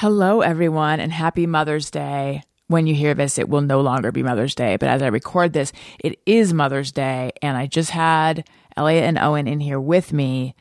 [0.00, 2.42] Hello, everyone, and happy Mother's Day.
[2.66, 5.54] When you hear this, it will no longer be Mother's Day, but as I record
[5.54, 8.46] this, it is Mother's Day, and I just had
[8.76, 10.54] Elliot and Owen in here with me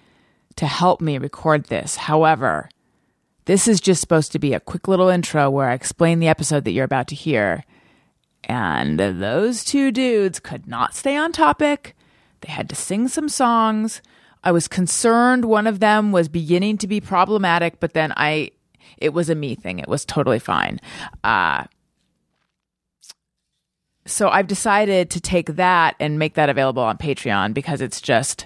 [0.55, 1.97] to help me record this.
[1.97, 2.69] However,
[3.43, 6.63] this is just supposed to be a quick little intro where I explain the episode
[6.63, 7.65] that you're about to hear.
[8.45, 11.93] And those two dudes could not stay on topic.
[12.39, 14.01] They had to sing some songs.
[14.45, 18.51] I was concerned one of them was beginning to be problematic, but then I,
[18.97, 19.79] it was a me thing.
[19.79, 20.79] It was totally fine.
[21.23, 21.65] Uh,
[24.05, 28.45] so I've decided to take that and make that available on Patreon because it's just,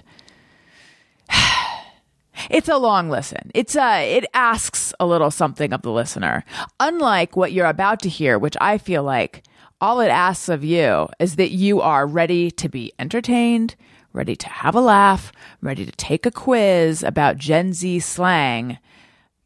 [2.50, 3.50] it's a long listen.
[3.54, 6.44] It's a, it asks a little something of the listener.
[6.78, 9.42] Unlike what you're about to hear, which I feel like
[9.80, 13.76] all it asks of you is that you are ready to be entertained,
[14.12, 18.78] ready to have a laugh, ready to take a quiz about Gen Z slang.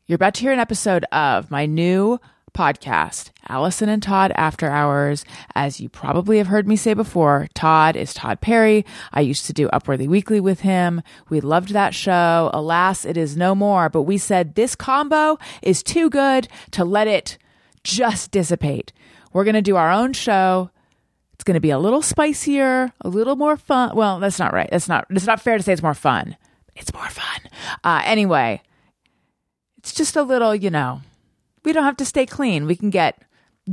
[0.07, 2.21] You're about to hear an episode of my new
[2.53, 5.25] podcast, Alison and Tod After Hours.
[5.55, 8.85] As you probably have heard me say before, Tod is Tod Perry.
[9.15, 11.01] I used to do Upworthy Weekly with him.
[11.31, 12.51] We loved that show.
[12.53, 17.09] Alas, it is no more, but we said this combo is too good to let
[17.09, 17.39] it
[17.83, 18.93] just dissipate.
[19.33, 20.69] We're going to do our own show.
[21.33, 23.97] It's going to be a little spicier, a little more fun.
[23.97, 24.69] Well, that's not right.
[24.71, 26.37] That's not, it's not fair to say it's more fun.
[26.77, 27.51] It's more fun.
[27.83, 28.61] Uh, anyway,
[29.85, 31.03] it's just a little, you know,
[31.63, 32.65] we don't have to stay clean.
[32.65, 33.23] We can get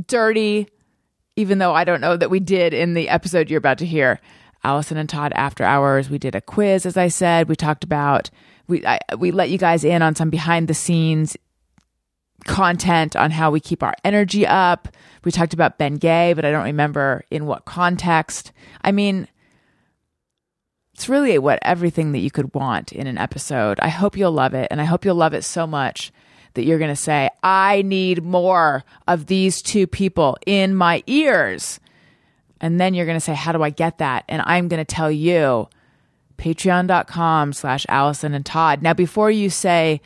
[0.06, 0.68] dirty,
[1.36, 4.20] even though I don't know that we did in the episode you're about to hear.
[4.62, 6.10] Alison and Tod after hours.
[6.10, 7.48] We did a quiz, as I said.
[7.48, 8.28] We talked about
[8.68, 11.34] we I, we let you guys in on some behind the scenes
[12.44, 14.88] content on how we keep our energy up.
[15.24, 18.52] We talked about Bengay, but I don't remember in what context.
[18.82, 19.28] I mean,
[20.94, 23.80] it's really what everything that you could want in an episode.
[23.80, 26.12] I hope you'll love it, and I hope you'll love it so much
[26.54, 31.80] that you're going to say, I need more of these two people in my ears.
[32.60, 34.24] And then you're going to say, How do I get that?
[34.28, 35.68] And I'm going to tell you,
[36.38, 38.82] patreon.com slash Alison and Tod.
[38.82, 40.00] Now, before you say,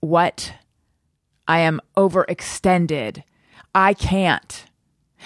[0.00, 0.54] What?
[1.46, 3.22] I am overextended.
[3.74, 4.64] I can't.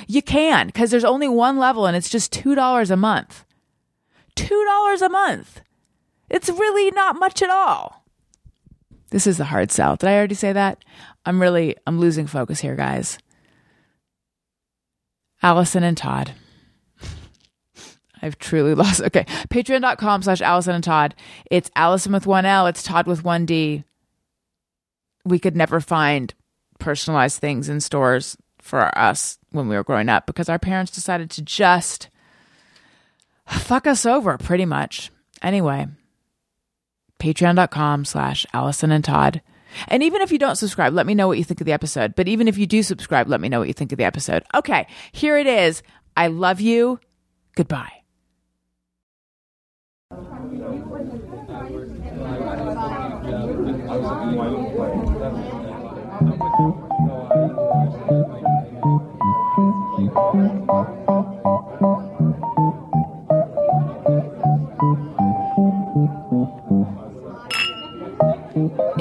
[0.08, 3.43] You can because there's only one level and it's just $2 a month.
[4.36, 5.60] $2 a month.
[6.30, 8.04] It's really not much at all.
[9.10, 9.96] This is the hard sell.
[9.96, 10.84] Did I already say that?
[11.24, 13.18] I'm really I'm losing focus here, guys.
[15.42, 16.32] Alison and Tod.
[18.22, 19.02] I've truly lost.
[19.02, 19.24] Okay.
[19.50, 21.14] Patreon.com slash Alison and Tod.
[21.50, 22.66] It's Alison with one L.
[22.66, 23.84] It's Tod with one D.
[25.24, 26.34] We could never find
[26.78, 31.30] personalized things in stores for us when we were growing up because our parents decided
[31.30, 32.08] to just
[33.46, 35.10] fuck us over pretty much.
[35.42, 35.86] Anyway,
[37.20, 39.42] patreon.com slash Alison and Tod.
[39.88, 42.14] And even if you don't subscribe, let me know what you think of the episode.
[42.14, 44.44] But even if you do subscribe, let me know what you think of the episode.
[44.54, 45.82] Okay, here it is.
[46.16, 47.00] I love you.
[47.56, 47.92] Goodbye.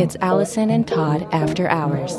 [0.03, 2.17] It's Alison and Tod After Hours,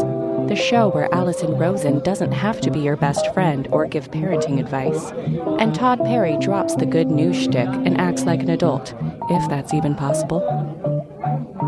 [0.49, 4.59] the show where Alison Rosen doesn't have to be your best friend or give parenting
[4.59, 5.13] advice,
[5.61, 8.95] and Tod Perry drops the good news shtick and acts like an adult,
[9.29, 10.41] if that's even possible.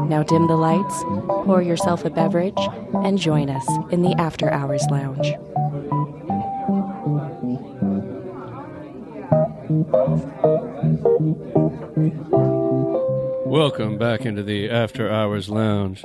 [0.09, 1.03] Now dim the lights,
[1.45, 5.35] pour yourself a beverage, and join us in the After Hours Lounge.
[13.57, 16.05] Welcome back into the After Hours Lounge.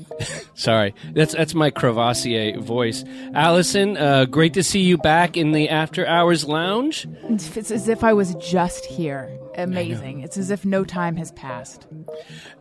[0.54, 3.02] Sorry, that's that's my Courvoisier voice.
[3.34, 7.08] Alison, uh, great to see you back in the After Hours Lounge.
[7.24, 9.36] It's as if I was just here.
[9.56, 10.20] Amazing.
[10.20, 11.88] It's as if no time has passed.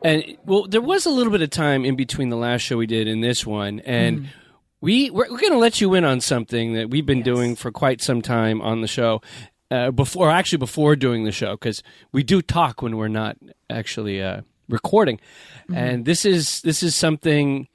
[0.03, 2.87] And well, there was a little bit of time in between the last show we
[2.87, 4.27] did and this one, and
[4.81, 7.25] we we're, we're going to let you in on something that we've been Yes.
[7.25, 9.21] doing for quite some time on the show.
[9.71, 11.81] Uh, before, actually, before doing the show, because
[12.11, 13.37] we do talk when we're not
[13.69, 15.17] actually uh, recording,
[15.73, 17.69] and this is this is something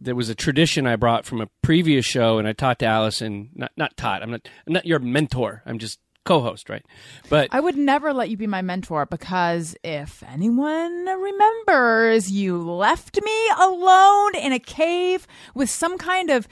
[0.00, 3.48] there was a tradition I brought from a previous show, and I taught to Alison.
[3.54, 4.22] Not not taught.
[4.22, 5.62] I'm not I'm not your mentor.
[5.64, 6.84] I'm just co-host, right?
[7.28, 13.18] But I would never let you be my mentor because if anyone remembers, you left
[13.22, 16.48] me alone in a cave with some kind of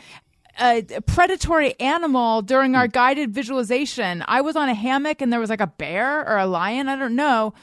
[0.58, 4.24] uh, predatory animal during our guided visualization.
[4.26, 6.96] I was on a hammock and there was like a bear or a lion, I
[6.96, 7.54] don't know.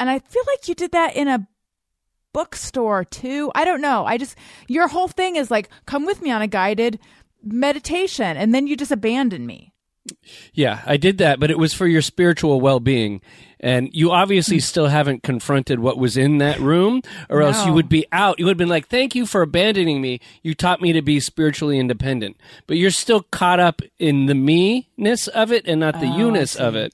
[0.00, 1.46] And I feel like you did that in a
[2.32, 3.52] bookstore too.
[3.54, 4.04] I don't know.
[4.04, 6.98] I just your whole thing is like come with me on a guided
[7.42, 9.72] meditation and then you just abandon me.
[10.52, 13.20] Yeah, I did that, but it was for your spiritual well being.
[13.62, 14.60] And you obviously Hmm.
[14.62, 17.00] still haven't confronted what was in that room,
[17.30, 18.38] or else you would be out.
[18.40, 20.20] You would have been like, Thank you for abandoning me.
[20.42, 22.36] You taught me to be spiritually independent.
[22.66, 26.18] But you're still caught up in the me ness of it and not the Oh,
[26.18, 26.92] you ness of it.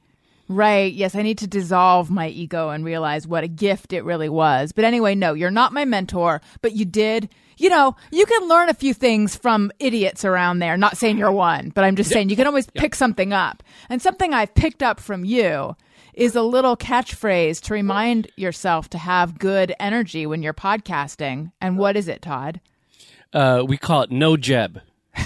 [0.51, 0.93] Right.
[0.93, 4.73] Yes, I need to dissolve my ego and realize what a gift it really was.
[4.73, 7.29] But anyway, no, you're not my mentor, but you did.
[7.59, 10.77] You know, you can learn a few things from idiots around there.
[10.77, 13.63] Not saying you're one, but I'm just saying you can always pick something up.
[13.91, 15.77] And something I've picked up from you
[16.19, 21.53] is a little catchphrase to remind yourself to have good energy when you're podcasting.
[21.61, 22.61] And what is it, Tod?
[23.33, 24.81] Uh, we call it no jeb.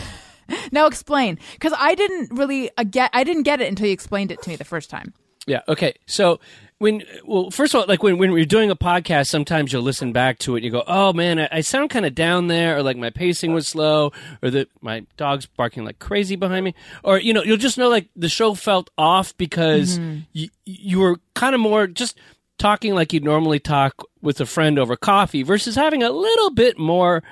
[0.70, 3.10] Now explain, because I didn't really uh, get.
[3.14, 5.14] I didn't get it until you explained it to me the first time.
[5.46, 5.60] Yeah.
[5.66, 5.94] Okay.
[6.06, 6.40] So
[6.82, 10.12] when, well, first of all, like when, when you're doing a podcast, sometimes you'll listen
[10.12, 12.76] back to it and you go, oh man, I, I sound kind of down there,
[12.76, 14.12] or like my pacing was slow,
[14.42, 16.74] or that my dog's barking like crazy behind me,
[17.04, 20.20] or, you know, you'll just know like the show felt off because mm-hmm.
[20.32, 22.18] you, you were kind of more just
[22.58, 26.78] talking like you'd normally talk with a friend over coffee versus having a little bit
[26.78, 27.22] more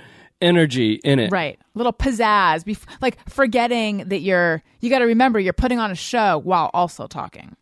[0.40, 1.30] energy in it.
[1.32, 1.58] Right.
[1.74, 5.90] A little pizzazz, bef- like forgetting that you're, you got to remember you're putting on
[5.90, 7.56] a show while also talking.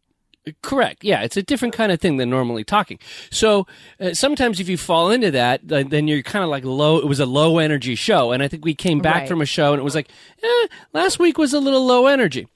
[0.63, 1.05] Correct.
[1.05, 2.99] Yeah, it's a different kind of thing than normally talking.
[3.31, 3.67] So
[4.01, 6.99] uh, sometimes if you fall into that, then you're kind of like low.
[6.99, 9.29] It was a low energy show, and I think we came back Right.
[9.29, 10.09] from a show and it was like,
[10.43, 12.49] eh, last week was a little low energy.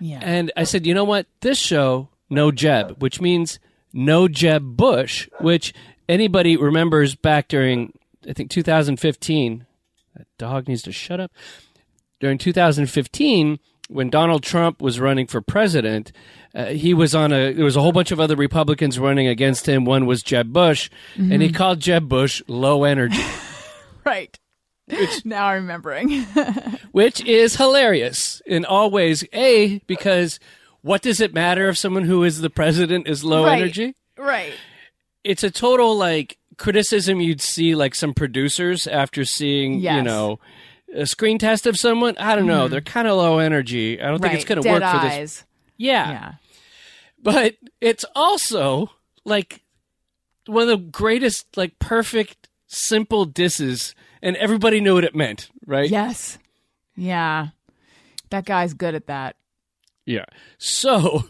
[0.00, 0.20] Yeah.
[0.22, 1.26] And I said, you know what?
[1.40, 3.58] This show, no Jeb, which means
[3.92, 5.72] no Jeb Bush, which
[6.08, 7.92] anybody remembers back during,
[8.28, 9.66] I think 2015.
[10.16, 11.32] That dog needs to shut up.
[12.20, 13.58] During 2015,
[13.88, 16.12] when Donald Trump was running for president,
[16.54, 17.52] uh, he was on a.
[17.52, 19.84] There was a whole bunch of other Republicans running against him.
[19.84, 23.22] One was Jeb Bush, and he called Jeb Bush low energy,
[24.04, 24.38] right.
[24.88, 26.22] Which, now I'm remembering.
[26.92, 29.24] which is hilarious in all ways.
[29.32, 30.38] A because
[30.82, 33.60] what does it matter if someone who is the president is low Right.
[33.62, 33.94] energy?
[34.18, 34.52] right.
[35.24, 39.96] it's a total like criticism you'd see like some producers after seeing you Yes.
[39.96, 40.04] Mm-hmm.
[40.06, 40.38] know
[40.94, 42.72] a screen test of someone i don't know mm-hmm.
[42.72, 45.44] they're kind of low energy i don't think it's going to work for this
[45.76, 46.10] yeah.
[46.10, 46.32] Yeah.
[47.20, 48.90] but it's also
[49.24, 49.62] like
[50.46, 55.90] one of the greatest like perfect simple disses and everybody knew what it meant right
[55.90, 56.38] Yes.
[56.96, 57.48] Yeah.
[58.30, 59.36] That guy's good at that.
[60.06, 60.24] Yeah.
[60.58, 61.24] So,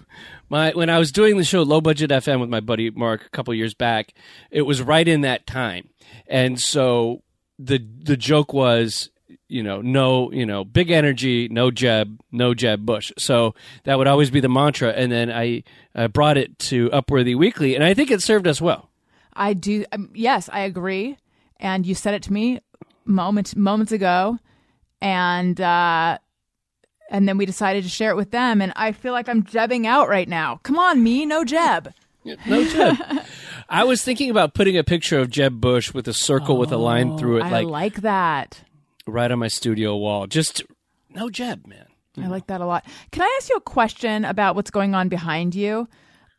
[0.48, 3.30] my when I was doing the show Low Budget FM with my buddy Mark a
[3.30, 4.14] couple years back,
[4.50, 5.90] it was right in that time,
[6.26, 7.22] and so
[7.58, 9.10] the the joke was,
[9.48, 13.12] you know, no, you know, big energy, no Jeb, no Jeb Bush.
[13.18, 13.54] So
[13.84, 15.62] that would always be the mantra, and then I
[15.94, 18.90] uh, brought it to Upworthy Weekly, and I think it served us well.
[19.32, 19.84] I do.
[19.92, 21.16] Um, yes, I agree.
[21.58, 22.60] And you said it to me
[23.04, 24.38] moments moments ago,
[25.00, 26.18] and uh,
[27.10, 28.60] and then we decided to share it with them.
[28.60, 30.60] And I feel like I'm jebbing out right now.
[30.62, 31.92] Come on, me, no jeb.
[32.46, 32.96] No Jeb.
[33.68, 36.76] I was thinking about putting a picture of Jeb Bush with a circle with a
[36.76, 38.62] line through it, I like, like that.
[39.06, 40.26] Right on my studio wall.
[40.26, 40.62] Just
[41.10, 41.86] no Jeb, man.
[42.16, 42.84] I like that a lot.
[43.10, 45.88] Can I ask you a question about what's going on behind you?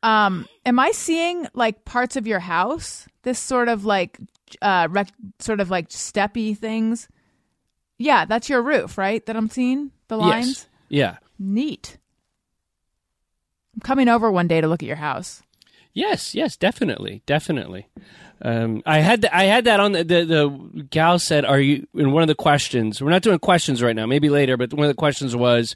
[0.03, 3.07] Um, am I seeing like parts of your house?
[3.23, 4.17] This sort of like,
[4.61, 7.09] uh, rec- sort of like steppy things.
[7.97, 9.25] Yeah, that's your roof, right?
[9.25, 10.47] That I'm seeing the lines.
[10.47, 10.67] Yes.
[10.87, 11.17] Yeah.
[11.39, 11.97] Neat.
[13.73, 15.41] I'm coming over one day to look at your house.
[15.95, 17.87] Yes, yes, definitely, definitely.
[18.41, 21.87] Um, I had th- I had that on the, the the gal said, "Are you?"
[21.95, 24.05] In one of the questions, we're not doing questions right now.
[24.05, 25.73] Maybe later, but one of the questions was,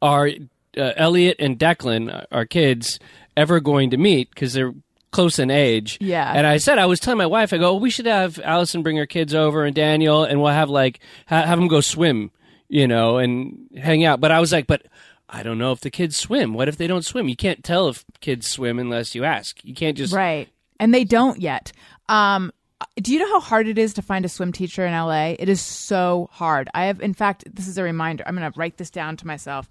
[0.00, 3.00] "Are uh, Elliot and Declan, uh, our kids,
[3.36, 4.30] ever going to meet?
[4.30, 4.74] Because they're
[5.10, 6.32] close in age." Yeah.
[6.32, 8.96] And I said, I was telling my wife, I go, we should have Alison bring
[8.96, 12.30] her kids over and Daniel, and we'll have like ha- have them go swim,
[12.68, 14.20] you know, and hang out.
[14.20, 14.86] But I was like, but
[15.28, 16.54] I don't know if the kids swim.
[16.54, 17.28] What if they don't swim?
[17.28, 19.64] You can't tell if kids swim unless you ask.
[19.64, 20.48] You can't just Right.
[20.78, 21.72] And they don't yet.
[22.08, 22.52] Um,
[22.96, 25.34] do you know how hard it is to find a swim teacher in LA?
[25.38, 26.68] It is so hard.
[26.74, 28.24] I have, in fact, this is a reminder.
[28.26, 29.68] I'm going to write this down to myself.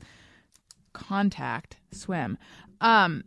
[0.93, 2.37] Contact swim.
[2.81, 3.23] Um,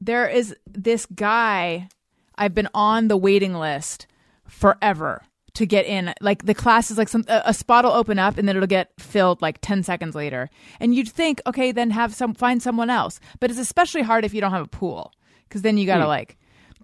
[0.00, 1.88] there is this guy.
[2.34, 4.06] I've been on the waiting list
[4.46, 5.22] forever
[5.54, 6.14] to get in.
[6.20, 8.92] Like the class is like some a, spot will open up and then it'll get
[8.98, 10.48] filled like ten seconds later.
[10.80, 13.20] And you'd think, okay, then have some find someone else.
[13.40, 15.12] But it's especially hard if you don't have a pool
[15.48, 16.38] because then you got to like.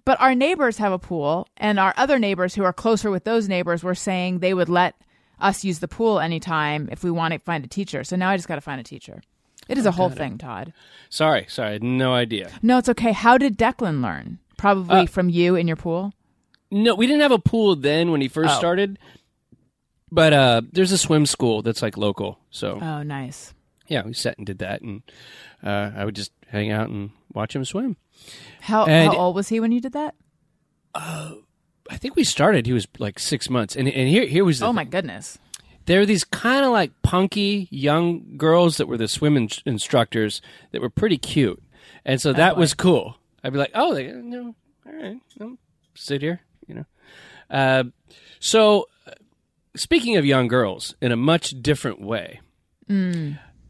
[0.05, 3.47] But our neighbors have a pool, and our other neighbors who are closer with those
[3.47, 4.95] neighbors were saying they would let
[5.39, 8.03] us use the pool anytime if we want to find a teacher.
[8.03, 9.21] So now I just got to find a teacher.
[9.67, 10.73] It is a whole thing, Tod.
[11.09, 12.49] Sorry, sorry, I had no idea.
[12.63, 13.11] No, it's okay.
[13.11, 14.39] How did Declan learn?
[14.57, 16.11] Probably Uh, from you in your pool.
[16.71, 18.59] No, we didn't have a pool then when he first Oh.
[18.59, 18.99] started.
[20.11, 23.53] But uh, there's a swim school that's like local, so Oh, nice.
[23.87, 25.03] yeah, we sat and did that, and
[25.63, 27.95] uh, I would just hang out and watch him swim.
[28.61, 30.15] How And- how old was he when you did that?
[30.95, 32.65] I think we started.
[32.65, 35.37] He was like six months, and and here here was the Oh my goodness.
[35.85, 40.41] there were these kind of like punky young girls that were the swim in- instructors
[40.71, 41.61] that were pretty cute,
[42.05, 43.17] and so that was cool.
[43.43, 45.57] I'd be like, oh, they, no, all right, um,
[45.95, 46.41] sit here.
[47.49, 47.85] Uh,
[48.39, 48.87] so,
[49.75, 52.39] speaking of young girls, in a much different way.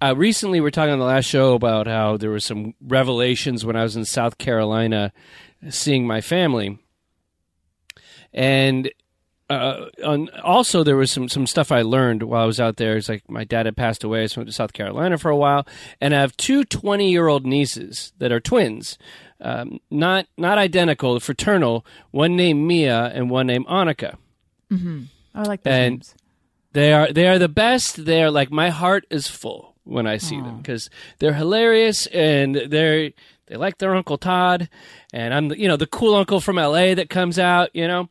[0.01, 3.65] Uh, recently, we are talking on the last show about how there were some revelations
[3.65, 5.11] when I was in South Carolina,
[5.69, 6.79] seeing my family,
[8.33, 8.89] and
[9.49, 12.95] uh, on, also there was some some stuff I learned while I was out there.
[12.95, 15.35] It's like my dad had passed away, so I went to South Carolina for a
[15.35, 15.67] while,
[15.99, 18.97] and I have two 20 year old nieces that are twins,
[19.41, 21.85] um, not not identical, fraternal.
[22.11, 24.15] One named Mia and one named Annika.
[24.71, 26.15] I like those And- names.
[26.73, 28.05] They are they are the best.
[28.05, 32.53] They are like my heart is full when I see them because they're hilarious and
[32.55, 33.09] they're
[33.47, 34.69] they like their Uncle Tod,
[35.11, 36.93] and I'm the, you know the cool uncle from L.A.
[36.93, 38.07] that comes out, you know,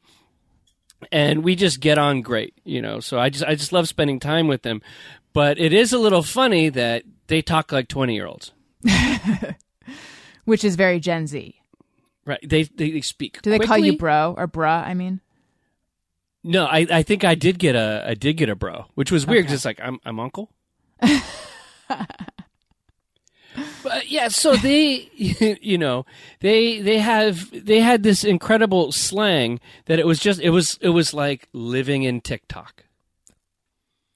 [1.13, 2.99] and we just get on great, you know.
[2.99, 4.83] So I just I just love spending time with them,
[5.33, 8.51] but it is a little funny that they talk like twenty year olds,
[10.49, 11.55] Which is very Gen Z.
[12.25, 12.41] right?
[12.43, 13.43] They they, they speak.
[13.43, 14.83] Do they call you bro or bruh?
[14.87, 15.21] I mean,
[16.43, 19.27] No, I I think I did get a I did get a bro, which was
[19.27, 19.43] weird Okay.
[19.49, 20.51] because it's like I'm I'm uncle.
[23.83, 25.09] but yeah, so they
[25.61, 26.05] you know
[26.41, 30.91] they they have they had this incredible slang that it was just it was it
[30.91, 32.85] was like living in TikTok.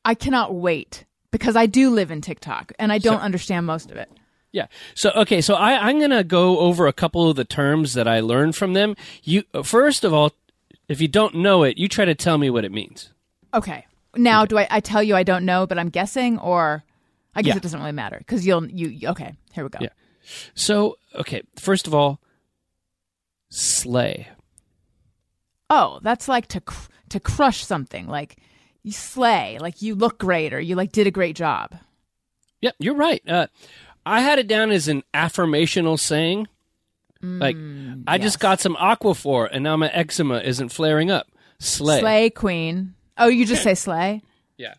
[0.04, 3.90] I cannot wait because I do live in TikTok and I don't So- understand most
[3.90, 4.10] of it.
[4.52, 4.66] Yeah.
[4.94, 8.21] So okay, so I, I'm gonna go over a couple of the terms that I
[8.21, 8.94] learned from them.
[9.23, 10.32] You first of all,
[10.88, 13.12] if you don't know it, you try to tell me what it means.
[13.54, 13.87] Okay.
[14.14, 16.85] Now, do I, I tell you I don't know, but I'm guessing, or
[17.35, 17.56] I guess Yeah.
[17.56, 19.32] it doesn't really matter because you'll you you- okay.
[19.52, 19.78] Here we go.
[19.80, 19.88] Yeah.
[20.54, 22.21] So okay, first of all,
[23.49, 24.28] slay.
[25.71, 28.37] Oh, that's like to cr- to crush something, like
[28.82, 31.75] you slay, like you look great, or you like did a great job.
[32.61, 33.23] Yep, you're right.
[33.26, 33.47] Uh,
[34.04, 36.49] I had it down as an affirmational saying.
[37.25, 37.56] Like,
[38.09, 41.28] I just got some Aquaphor, and now my eczema isn't flaring up.
[41.61, 42.00] Slay.
[42.00, 42.94] Slay queen.
[43.16, 44.23] Oh, you just say slay.
[44.59, 44.75] Yeah.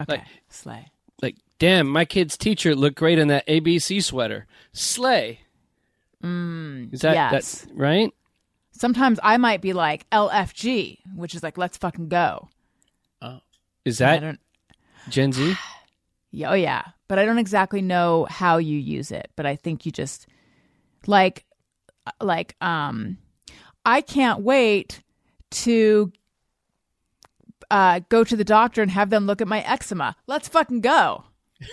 [0.00, 0.90] Okay, Like- slay.
[1.22, 4.46] Like, damn, my kid's teacher looked great in that ABC sweater.
[4.72, 5.40] Slay.
[6.24, 7.60] Mm, Is that, yes.
[7.62, 8.12] that right?
[8.72, 12.48] Sometimes I might be like LFG, which is like let's fucking go.
[13.22, 13.38] Oh.
[13.84, 14.38] Is that.
[15.08, 15.54] Gen Z?
[16.36, 19.30] Yeah, oh yeah, but I don't exactly know how you use it.
[19.36, 20.26] But I think you just
[21.06, 21.46] like
[22.20, 23.16] like um
[23.86, 25.02] I can't wait
[25.62, 26.12] to
[27.70, 30.14] uh go to the doctor and have them look at my eczema.
[30.26, 31.24] Let's fucking go.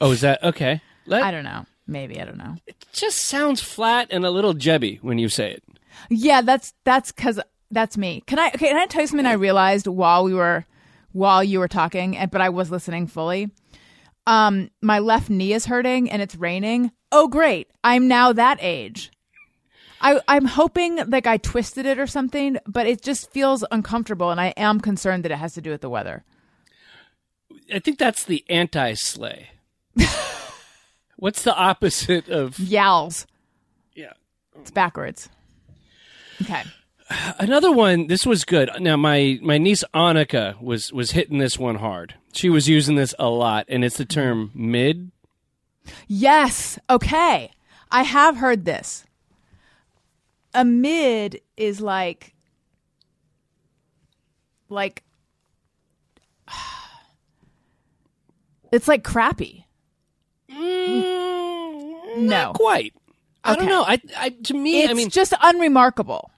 [0.00, 0.80] Oh, is that okay?
[1.06, 1.66] Let, I don't know.
[1.88, 2.54] Maybe I don't know.
[2.68, 5.64] it just sounds flat and a little jebby when you say it.
[6.08, 7.40] Yeah, that's that's cuz
[7.72, 8.22] that's me.
[8.28, 10.66] Can I okay, can I tell you something I realized while we were
[11.10, 13.50] while you were talking but I was listening fully.
[14.28, 16.92] Um my left knee is hurting and it's raining.
[17.10, 17.70] Oh great.
[17.82, 19.10] I'm now that age.
[20.02, 24.40] I I'm hoping like I twisted it or something, but it just feels uncomfortable and
[24.40, 26.24] I am concerned that it has to do with the weather.
[27.72, 29.48] I think that's the anti slay.
[31.16, 33.26] What's the opposite of Yowls.
[33.94, 34.12] yeah?
[34.60, 35.28] It's backwards.
[36.42, 36.62] Okay.
[37.38, 38.06] Another one.
[38.08, 38.70] This was good.
[38.80, 42.14] Now my my niece Annika was was hitting this one hard.
[42.32, 45.10] She was using this a lot, and it's the term mid.
[46.06, 46.78] Yes.
[46.90, 47.50] Okay.
[47.90, 49.04] I have heard this.
[50.52, 52.34] A mid is like
[54.68, 55.02] like
[58.72, 59.66] it's like crappy.
[60.50, 62.26] Mm, No.
[62.26, 62.92] not quite.
[63.44, 63.82] I don't know.
[63.82, 66.30] I, I to me, It's I mean, just unremarkable.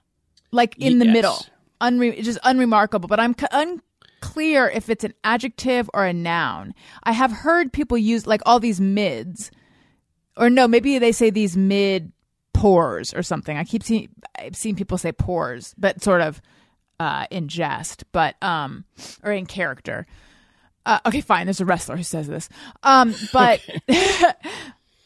[0.51, 1.13] Like in the Yes.
[1.13, 1.45] middle.
[1.81, 6.73] Unre- just unremarkable, but I'm c- unclear if it's an adjective or a noun.
[7.03, 9.49] I have heard people use like all these mids.
[10.37, 12.11] Or no, maybe they say these mid
[12.53, 13.57] pores or something.
[13.57, 16.41] I keep seeing I've seen people say pores, but sort of
[16.99, 18.85] uh, in jest, but um,
[19.23, 20.05] or in character.
[20.85, 21.45] Uh, okay, fine.
[21.47, 22.47] There's a wrestler who says this,
[22.83, 23.59] um, but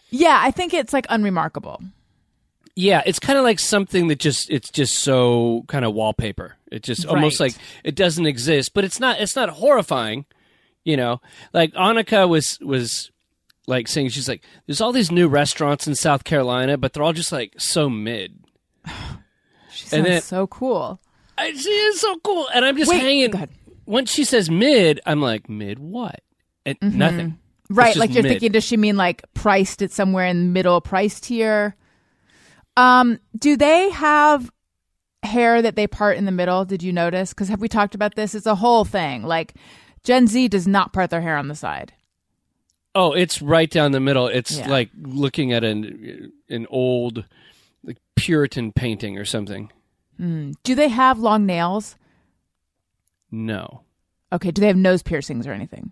[0.10, 1.82] yeah, I think it's like unremarkable.
[2.76, 6.56] Yeah, it's kind of like something that just it's just so kind of wallpaper.
[6.70, 7.54] It just almost like
[7.84, 10.26] it doesn't exist, but it's not it's not horrifying,
[10.84, 11.22] you know.
[11.54, 13.12] Like Annika was was
[13.66, 17.14] like saying she's like there's all these new restaurants in South Carolina, but they're all
[17.14, 18.40] just like so mid.
[19.72, 21.02] She sounds then- so cool.
[21.38, 23.50] I, she is so cool, and I'm just Wait, hanging.
[23.86, 26.22] Once she says mid, I'm like mid what?
[26.66, 26.98] And mm-hmm.
[26.98, 27.40] nothing.
[27.70, 28.34] Right, like you're mid.
[28.34, 31.76] thinking, does she mean like priced it somewhere in the middle price tier?
[32.78, 34.50] Um, do they have
[35.24, 36.66] hair that they part in the middle?
[36.66, 37.34] Did you notice?
[37.34, 38.36] Because have we talked about this?
[38.36, 39.24] It's a whole thing.
[39.24, 39.54] Like
[40.04, 41.94] Gen Z does not part their hair on the side.
[42.94, 44.28] Oh, it's right down the middle.
[44.28, 44.70] It's Yeah.
[44.70, 47.26] like looking at an an old
[47.84, 49.72] like Puritan painting or something.
[50.18, 51.98] Do they have long nails?
[53.32, 53.82] No.
[54.32, 54.52] Okay.
[54.52, 55.92] Do they have nose piercings or anything?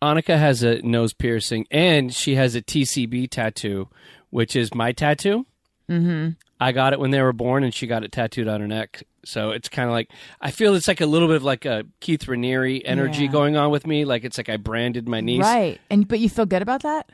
[0.00, 3.88] Annika has a nose piercing and she has a TCB tattoo,
[4.30, 5.46] which is my tattoo.
[5.90, 6.30] Mm-hmm.
[6.60, 9.02] I got it when they were born, and she got it tattooed on her neck.
[9.24, 10.10] So it's kind of like
[10.40, 13.30] I feel it's like a little bit of like a Keith Raniere energy Yeah.
[13.32, 14.04] going on with me.
[14.04, 15.42] Like it's like I branded my niece.
[15.42, 15.80] Right.
[15.90, 17.08] And but you feel good about that?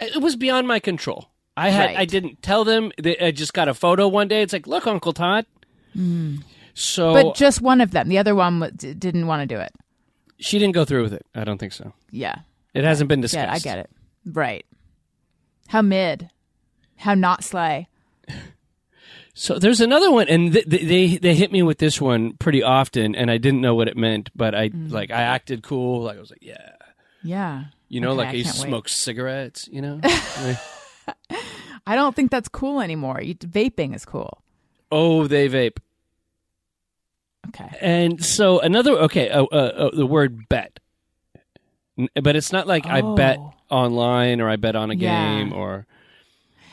[0.00, 1.30] It was beyond my control.
[1.56, 1.98] I had Right.
[1.98, 2.92] I didn't tell them.
[3.20, 4.42] I just got a photo one day.
[4.42, 5.46] It's like, look, Uncle Tod.
[6.74, 8.08] So But just one of them.
[8.08, 9.72] The other one didn't want to do it.
[10.38, 11.24] she didn't go through with it.
[11.34, 11.94] I don't think so.
[12.10, 12.40] Yeah.
[12.74, 13.50] It hasn't been Yeah, discussed.
[13.54, 13.90] I get it.
[14.26, 14.66] Right.
[15.68, 16.28] How mid?
[16.96, 17.88] How not slay?
[19.38, 22.62] So there's another one, and th- th- they they hit me with this one pretty
[22.62, 24.90] often, and I didn't know what it meant, but I Mm.
[24.90, 26.70] like I acted cool, like I was like, yeah,
[27.22, 27.64] Yeah.
[27.88, 28.68] you know, Okay, like I I used to wait.
[28.68, 30.00] smoke cigarettes, you know.
[31.86, 33.20] I don't think that's cool anymore.
[33.20, 34.42] You, vaping is cool.
[34.90, 35.76] oh, they vape,
[37.48, 37.68] Okay.
[37.82, 40.80] and so another okay, uh, uh, uh, the word bet,
[42.14, 43.52] but it's not like I bet Oh.
[43.70, 45.10] online or I bet on a Yeah.
[45.44, 45.86] game or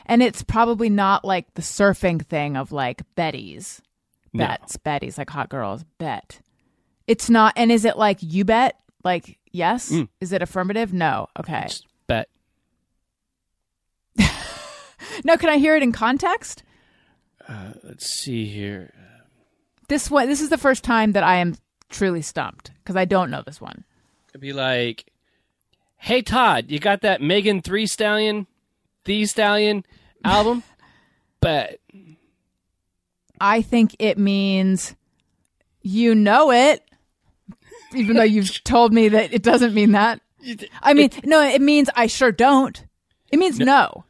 [0.06, 3.82] And it's probably not like the surfing thing of like Betty's.
[4.34, 4.48] No.
[4.48, 6.40] Bets, Betty's, like hot girls, bet.
[7.08, 7.54] It's not.
[7.56, 8.80] And is it like you bet?
[9.04, 9.92] Like, yes?
[9.92, 10.08] Mm.
[10.22, 10.92] Is it affirmative?
[10.94, 11.28] No.
[11.40, 11.64] Okay.
[11.64, 12.30] just bet.
[15.24, 16.64] No, can I hear it in context?
[17.84, 18.94] Let's see here.
[19.90, 21.56] This one, this is the first time that I am
[21.90, 23.84] truly stumped because I don't know this one.
[24.30, 25.06] It'd be like,
[25.98, 28.48] "Hey Tod, you got that Megan Thee Stallion,
[29.06, 29.86] The Stallion
[30.24, 30.63] album?"
[31.39, 31.80] but
[33.39, 34.96] I think it means
[35.82, 36.82] you know it,
[37.94, 40.22] even though you've told me that it doesn't mean that.
[40.82, 42.84] I mean, no, it means I sure don't.
[43.32, 44.04] It means no.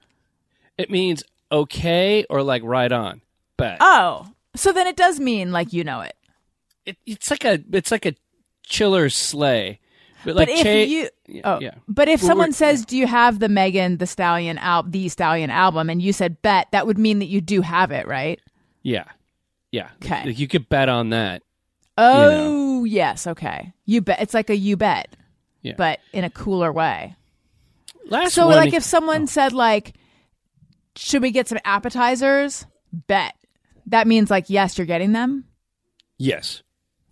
[0.77, 3.21] It means okay or like right on.
[3.57, 6.15] but Oh, so then it does mean like you know it.
[6.85, 8.15] it, it's like a it's like a
[8.65, 9.79] chiller slay.
[10.25, 11.75] But like But if you, oh, yeah.
[11.87, 15.89] but if someone says, "Do you have the Megan Thee Stallion al- the Stallion album?"
[15.89, 18.39] and you said bet, that would mean that you do have it, right?
[18.83, 19.05] yeah,
[19.71, 20.25] yeah, Okay.
[20.27, 21.41] Like you could bet on that.
[21.97, 23.73] Oh, yes, okay.
[23.85, 24.21] You bet.
[24.21, 25.15] It's like a you bet,
[25.61, 25.73] Yeah.
[25.77, 27.15] but in a cooler way.
[28.07, 29.25] Last So, one, like, if someone oh.
[29.27, 29.93] said, like,
[30.95, 32.65] should we get some appetizers?
[32.91, 33.33] Bet.
[33.87, 35.45] That means, like, yes, you're getting them.
[36.17, 36.63] yes,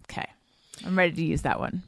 [0.10, 0.26] Okay.
[0.86, 1.84] I'm ready to use that one.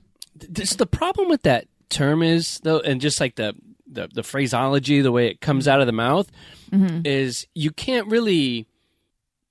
[0.49, 3.53] This the problem with that term is though, and just like the
[3.87, 6.29] the, the phraseology, the way it comes out of the mouth,
[6.71, 7.01] Mm-hmm.
[7.05, 8.65] is you can't really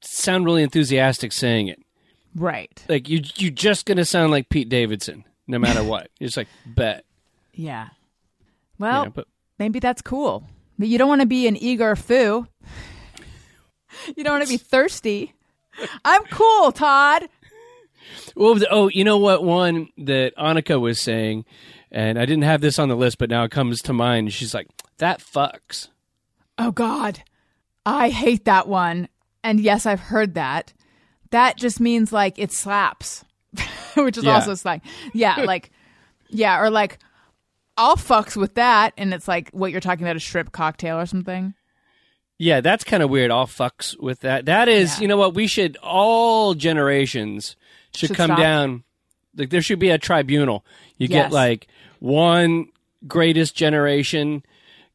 [0.00, 1.78] sound really enthusiastic saying it.
[2.34, 2.84] Right.
[2.88, 6.08] Like you you're just gonna sound like Pete Davidson no matter what.
[6.20, 7.04] It's like bet.
[7.54, 7.88] Yeah.
[8.78, 9.28] Well, Yeah, but
[9.58, 10.42] maybe that's cool.
[10.78, 12.46] But you don't want to be an eager foo.
[14.16, 15.32] you don't want to be thirsty.
[16.04, 17.28] I'm cool, Tod.
[18.36, 21.44] Well, oh, you know what one that Annika was saying,
[21.90, 24.32] and I didn't have this on the list, but now it comes to mind.
[24.32, 25.88] She's like, "That fucks."
[26.58, 27.22] Oh God,
[27.86, 29.08] I hate that one.
[29.44, 30.72] And yes, I've heard that.
[31.30, 33.24] That just means like it slaps,
[33.96, 34.34] which is Yeah.
[34.34, 34.82] also slang.
[35.12, 35.70] Yeah, like
[36.28, 36.98] yeah, or like
[37.76, 41.06] I'll fucks with that, and it's like what you're talking about a shrimp cocktail or
[41.06, 41.54] something.
[42.38, 43.30] Yeah, that's kind of weird.
[43.30, 44.46] All fucks with that.
[44.46, 45.02] That is, Yeah.
[45.02, 45.34] you know what?
[45.34, 47.56] We should all generations
[47.94, 48.38] should, Should come stop.
[48.38, 48.84] down.
[49.36, 50.64] Like there should be a tribunal.
[50.98, 51.24] You Yes.
[51.26, 51.68] get like
[52.00, 52.66] one
[53.06, 54.42] greatest generation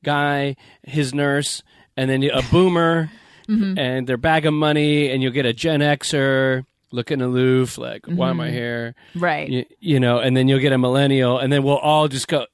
[0.03, 1.63] guy, his nurse,
[1.95, 3.09] and then a boomer,
[3.47, 3.79] Mm-hmm.
[3.79, 8.29] and their bag of money, and you'll get a Gen Xer looking aloof, like, "Why
[8.29, 9.47] am I here?" Right.
[9.49, 12.45] you, you know, and then you'll get a millennial, and then we'll all just go,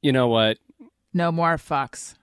[0.00, 0.58] you know what?
[1.14, 2.14] No more fucks.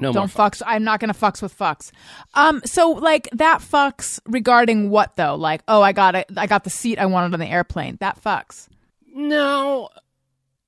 [0.00, 0.48] No Don't more.
[0.50, 0.60] fucks.
[0.66, 1.90] I'm not gonna fucks with fucks.
[2.34, 2.60] Um.
[2.64, 5.36] So like that fucks regarding what though?
[5.36, 6.26] Like oh, I got it.
[6.36, 7.96] I got the seat I wanted on the airplane.
[8.00, 8.68] That fucks.
[9.14, 9.88] No,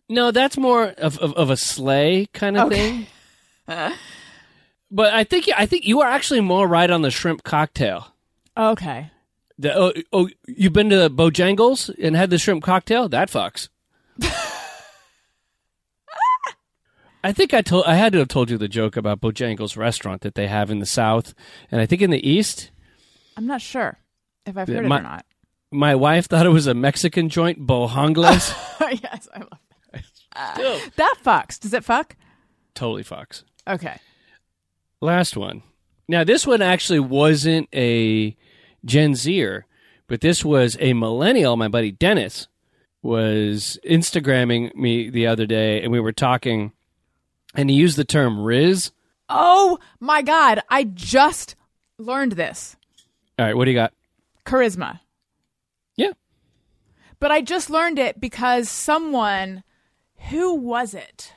[0.09, 3.07] no, that's more of of, of a slay kind of Okay.
[3.67, 3.93] thing.
[4.91, 8.07] but I think I think you are actually more right on the shrimp cocktail.
[8.57, 9.11] Okay.
[9.59, 13.09] The, oh, oh, you've been to Bojangles and had the shrimp cocktail?
[13.09, 13.69] That fucks.
[17.27, 20.21] I think I told I had to have told you the joke about Bojangles restaurant
[20.21, 21.35] that they have in the South,
[21.73, 22.71] and I think in the East.
[23.37, 23.99] I'm not sure
[24.47, 25.27] if I've heard my- it or not.
[25.73, 28.55] My wife thought it was a Mexican joint, Bojangles.
[29.03, 29.49] yes, I love
[29.93, 30.05] that.
[30.37, 31.59] Uh, that fucks.
[31.59, 32.15] Does it fuck?
[32.75, 33.43] totally Fox.
[33.67, 33.99] Okay.
[35.01, 35.63] Last one.
[36.09, 38.37] Now, this one actually wasn't a
[38.85, 39.67] Gen Zer,
[40.07, 41.57] but this was a millennial.
[41.57, 42.49] My buddy Dennis
[43.03, 46.73] was Instagramming me the other day, and we were talking,
[47.57, 48.93] and he used the term Riz.
[49.29, 50.61] Oh my God.
[50.69, 51.57] I just
[51.99, 52.77] learned this
[53.39, 53.93] All right, what do you got?
[54.45, 55.01] charisma.
[55.97, 56.13] Yeah.
[57.19, 59.65] But I just learned it because someone,
[60.31, 61.33] who was it?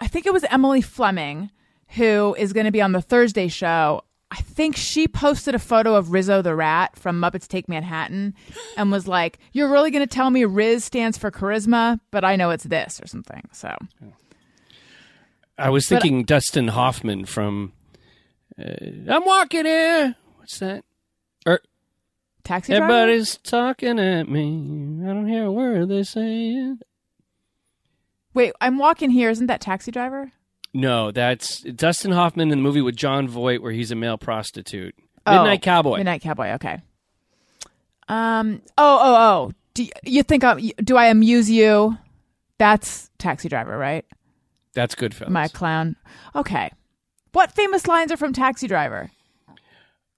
[0.00, 1.50] I think it was Emily Fleming,
[1.88, 4.02] who is going to be on the Thursday show.
[4.32, 8.34] I think she posted a photo of Rizzo the Rat from Muppets Take Manhattan
[8.76, 12.36] and was like, You're really going to tell me Riz stands for charisma, but I
[12.36, 13.48] know it's this or something.
[13.52, 13.76] So,
[15.60, 17.72] I was thinking Dustin Hoffman from
[18.58, 18.74] uh,
[19.08, 20.16] I'm Walking Here.
[20.36, 20.84] What's that?
[21.46, 21.60] Or
[22.44, 22.92] taxi driver?
[22.92, 25.02] Everybody's talking at me.
[25.02, 26.74] I don't hear a word they say.
[28.32, 29.30] Wait, I'm walking here.
[29.30, 30.30] Isn't that taxi driver?
[30.72, 34.94] No, that's Dustin Hoffman in the movie with Jon Voight where he's a male prostitute.
[35.26, 35.96] Oh, Midnight Cowboy.
[35.98, 36.52] Midnight Cowboy.
[36.52, 36.80] Okay.
[38.08, 38.62] Um.
[38.78, 38.98] Oh.
[39.02, 39.16] Oh.
[39.16, 39.52] Oh.
[39.74, 40.58] Do you, you think I'm?
[40.82, 41.96] Do I amuse you?
[42.58, 44.04] That's Taxi Driver, right?
[44.74, 45.28] That's Goodfellas.
[45.28, 45.96] My clown.
[46.34, 46.70] Okay.
[47.32, 49.10] What famous lines are from Taxi Driver?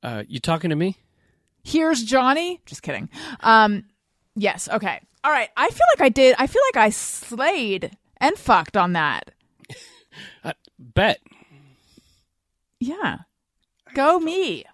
[0.03, 0.97] Uh, you talking to me?
[1.63, 2.61] Here's Johnny.
[2.67, 3.09] Just kidding.
[3.41, 3.85] Um.
[4.35, 4.69] Yes.
[4.69, 5.01] Okay.
[5.25, 5.49] All right.
[5.57, 6.35] I feel like I did.
[6.39, 9.31] I feel like I slayed and fucked on that.
[10.45, 11.21] Uh, bet.
[12.81, 13.21] Yeah.
[13.95, 14.67] Go me.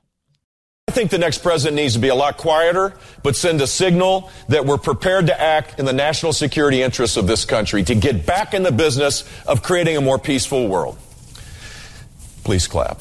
[0.88, 4.30] I think the next president needs to be a lot quieter, but send a signal
[4.48, 8.24] that we're prepared to act in the national security interests of this country to get
[8.24, 10.96] back in the business of creating a more peaceful world.
[12.42, 13.00] Please clap.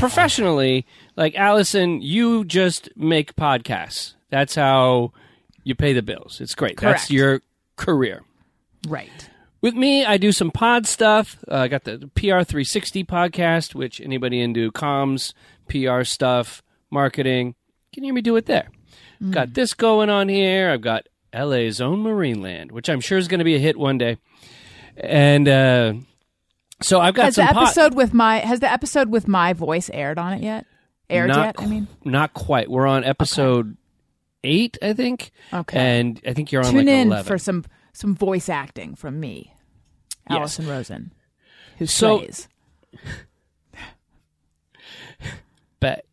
[0.00, 4.14] Professionally, like Alison, you just make podcasts.
[4.30, 5.12] That's how
[5.62, 6.40] you pay the bills.
[6.40, 6.80] It's great.
[6.80, 7.40] That's your
[7.76, 8.24] career.
[8.88, 9.29] Right.
[9.62, 11.36] With me, I do some pod stuff.
[11.50, 15.34] Uh, I got the PR360 podcast, which anybody into comms,
[15.68, 17.54] PR stuff, marketing,
[17.92, 18.70] can hear me do it there.
[19.30, 20.70] Got this going on here.
[20.70, 23.98] I've got LA's own Marineland, which I'm sure is going to be a hit one
[23.98, 24.16] day.
[24.96, 25.92] And uh,
[26.80, 29.90] so I've got Has some the episode with my has the episode with my voice
[29.92, 30.64] aired on it yet?
[31.10, 31.56] Aired not yet?
[31.58, 32.70] I mean, not quite.
[32.70, 33.76] We're on episode
[34.42, 35.32] eight, I think.
[35.52, 35.78] Okay.
[35.78, 37.26] And I think you're on tune like in 11.
[37.26, 39.52] for some some voice acting from me,
[40.28, 40.38] Yes.
[40.38, 41.12] Alison Rosen,
[41.78, 42.48] who So- slays.
[45.80, 46.04] Bet.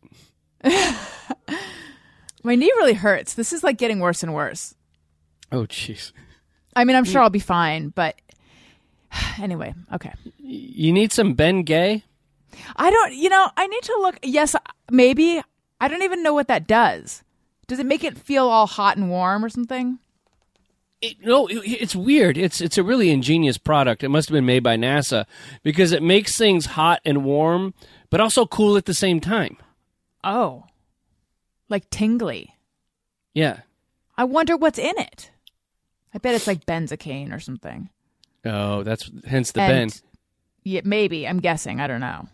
[2.44, 3.34] My knee really hurts.
[3.34, 4.74] This is like getting worse and worse.
[5.52, 6.12] Oh, jeez.
[6.74, 8.18] I mean, I'm sure I'll be fine, but
[9.38, 10.12] anyway, okay.
[10.38, 12.02] You need some Bengay?
[12.76, 14.18] I don't, you know, I need to look.
[14.22, 14.58] Yes, uh,
[14.90, 15.42] maybe.
[15.80, 17.22] I don't even know what that does.
[17.66, 19.98] Does it make it feel all hot and warm or something?
[21.00, 22.36] It, no, it, it's weird.
[22.36, 24.02] It's it's a really ingenious product.
[24.02, 25.26] It must have been made by NASA
[25.62, 27.74] because it makes things hot and warm,
[28.10, 29.56] but also cool at the same time.
[30.24, 30.64] Oh,
[31.68, 32.56] like tingly.
[33.32, 33.60] Yeah.
[34.16, 35.30] I wonder what's in it.
[36.12, 37.90] I bet it's like benzocaine or something.
[38.44, 40.00] Oh, that's hence the And- Ben.
[40.64, 41.26] Yeah, maybe.
[41.26, 41.80] I'm guessing.
[41.80, 42.28] I don't know.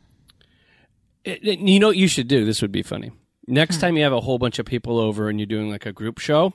[1.25, 2.45] It- it- you know what you should do?
[2.45, 3.13] This would be funny.
[3.47, 3.81] Next hmm.
[3.83, 6.19] time you have a whole bunch of people over and you're doing like a group
[6.19, 6.55] show,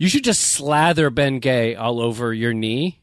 [0.00, 3.02] you should just slather Bengay all over your knee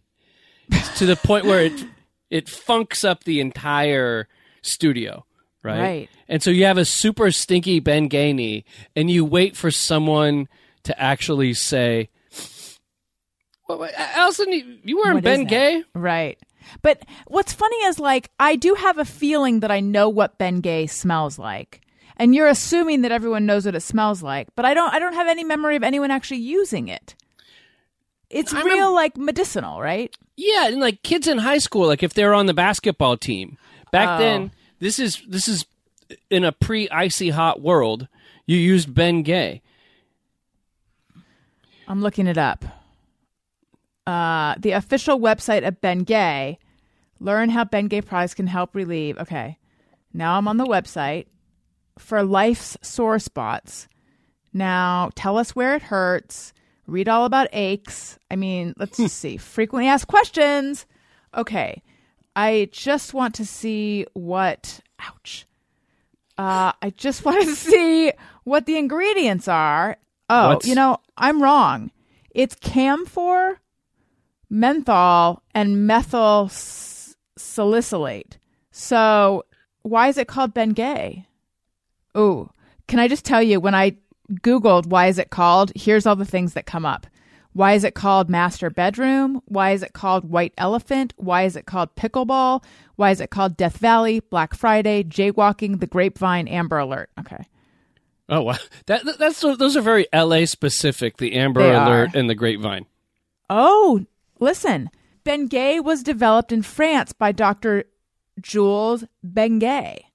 [0.97, 1.85] to the point where it
[2.31, 4.27] it funks up the entire
[4.63, 5.23] studio,
[5.63, 5.79] right?
[5.79, 6.09] Right.
[6.27, 10.49] And so you have a super stinky Bengay knee, and you wait for someone
[10.83, 12.09] to actually say,
[13.69, 14.51] well, "Alison,
[14.83, 16.39] you- weren't What Bengay, Right.
[16.81, 20.89] But what's funny is like I do have a feeling that I know what Bengay
[20.89, 21.81] smells like.
[22.19, 25.13] And you're assuming that everyone knows what it smells like, but I don't I don't
[25.13, 27.15] have any memory of anyone actually using it.
[28.29, 30.13] It's I real remember- like medicinal, right?
[30.35, 33.57] Yeah, and like kids in high school, like if they're on the basketball team.
[33.91, 34.21] Back Oh.
[34.21, 35.65] then, this is this is
[36.29, 38.07] in a pre icy hot world.
[38.45, 39.61] You used Bengay.
[41.87, 42.65] I'm looking it up.
[44.05, 46.57] Uh, the official website of Bengay.
[47.19, 49.17] Learn how Bengay products can help relieve.
[49.17, 49.57] Okay.
[50.13, 51.25] Now I'm on the website
[51.97, 53.87] for life's sore spots.
[54.53, 56.53] Now tell us where it hurts.
[56.87, 58.17] Read all about aches.
[58.31, 59.37] I mean, let's just see.
[59.37, 60.85] Frequently asked questions.
[61.35, 61.81] Okay.
[62.35, 64.79] I just want to see what.
[64.99, 65.45] Ouch.
[66.37, 68.11] Uh, I just want to see
[68.43, 69.97] what the ingredients are.
[70.29, 71.91] Oh, What's- you know, I'm wrong.
[72.31, 73.59] It's camphor,
[74.49, 76.49] menthol, and methyl
[77.37, 78.37] salicylate.
[78.71, 79.45] So
[79.81, 81.25] why is it called Bengay?
[82.17, 82.49] Oh,
[82.87, 83.95] can I just tell you when I
[84.41, 87.05] Googled why is it called, here's all the things that come up.
[87.53, 89.41] Why is it called master bedroom?
[89.45, 91.13] Why is it called white elephant?
[91.17, 92.63] Why is it called pickleball?
[92.95, 97.09] Why is it called Death Valley, Black Friday, jaywalking, the grapevine, Amber Alert?
[97.19, 97.45] Okay.
[98.29, 100.45] Oh wow, that that's those are very L.A.
[100.45, 101.17] specific.
[101.17, 102.19] The Amber They Alert are.
[102.19, 102.85] and the Grapevine.
[103.49, 104.05] Oh,
[104.39, 104.89] listen.
[105.23, 107.85] Bengay was developed in France by Dr.
[108.41, 110.06] Jules Bengué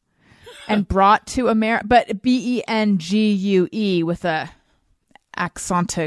[0.68, 4.50] and brought to America, but B E N G U E with a
[5.36, 5.98] accent.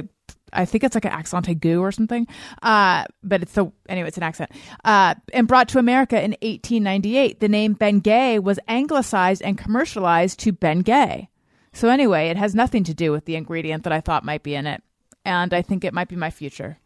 [0.54, 2.28] I think it's like an accent aigu or something.
[2.62, 4.52] Uh, but it's the anyway, it's an accent.
[4.84, 7.40] Uh, and brought to America in 1898.
[7.40, 11.28] The name Bengay was anglicized and commercialized to Bengay.
[11.74, 14.56] So anyway, it has nothing to do with the ingredient that I thought might be
[14.56, 14.82] in it,
[15.26, 16.78] and I think it might be my future.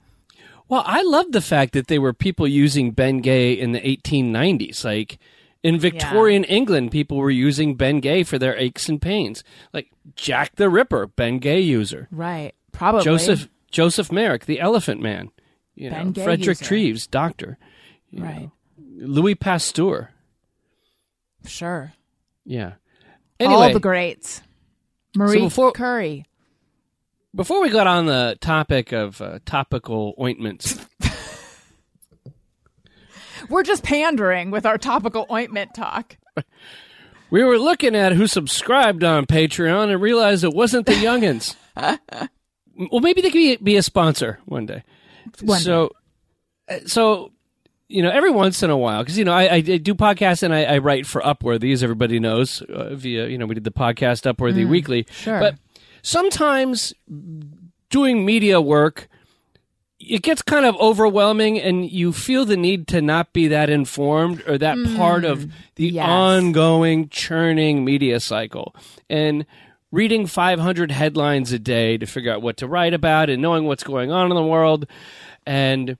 [0.67, 4.83] Well, I love the fact that there were people using Bengay in the 1890s.
[4.83, 5.19] Like
[5.63, 9.43] in Victorian England, people were using Bengay for their aches and pains.
[9.73, 12.07] Like Jack the Ripper, Bengay user.
[12.11, 12.53] Right.
[12.71, 13.03] Probably.
[13.03, 15.31] Joseph Joseph Merrick, the Elephant Man.
[15.75, 16.65] You know, Bengay Frederick user.
[16.65, 17.57] Treves, doctor.
[18.13, 18.41] Right.
[18.41, 18.51] know.
[19.07, 20.11] Louis Pasteur.
[21.45, 21.93] Sure.
[22.45, 22.73] Yeah.
[23.39, 24.41] Anyway, All the greats.
[25.15, 26.25] Marie before- Curie.
[27.33, 30.77] before we got on the topic of uh, topical ointments,
[33.49, 36.17] We're just pandering with our topical ointment talk.
[37.29, 41.55] we were looking at who subscribed on Patreon and realized it wasn't the youngins.
[41.75, 44.83] well, maybe they could be, be a sponsor one day.
[45.41, 45.91] One so,
[46.67, 47.31] uh, so
[47.87, 50.53] you know, every once in a while, because you know, I, I do podcasts and
[50.53, 52.61] I, I write for Upworthy, as everybody knows.
[52.61, 55.03] Uh, via you know, we did the podcast Upworthy Weekly.
[55.05, 55.39] Mm, sure.
[55.39, 55.55] but
[56.03, 56.93] sometimes
[57.89, 59.08] doing media work
[59.99, 64.41] it gets kind of overwhelming and you feel the need to not be that informed
[64.47, 65.41] or that part of
[65.75, 66.07] the Mm, yes.
[66.07, 68.73] ongoing churning media cycle.
[69.09, 69.45] And
[69.91, 73.83] reading 500 headlines a day to figure out what to write about and knowing what's
[73.83, 74.85] going on in the world
[75.45, 75.97] and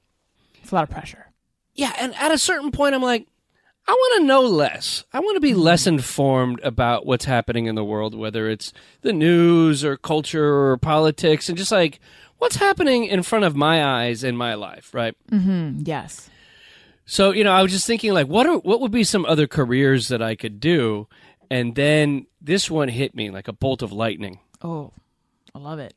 [0.62, 1.28] It's a lot of pressure.
[1.74, 3.26] yeah and at a certain point i'm like
[3.88, 5.04] i want to know less.
[5.12, 9.12] I want to be less informed about what's happening in the world whether it's the
[9.14, 11.50] news or culture or politics.
[11.50, 12.00] And just like
[12.40, 15.82] what's happening in front of my eyes in my life right Mm-hmm.
[15.86, 16.30] yes.
[17.06, 19.46] so you know, I was just thinking like, what are what would be some other
[19.48, 21.08] careers that I could do?
[21.52, 24.40] And then this one hit me like a bolt of lightning.
[24.62, 24.92] Oh,
[25.56, 25.94] I love it.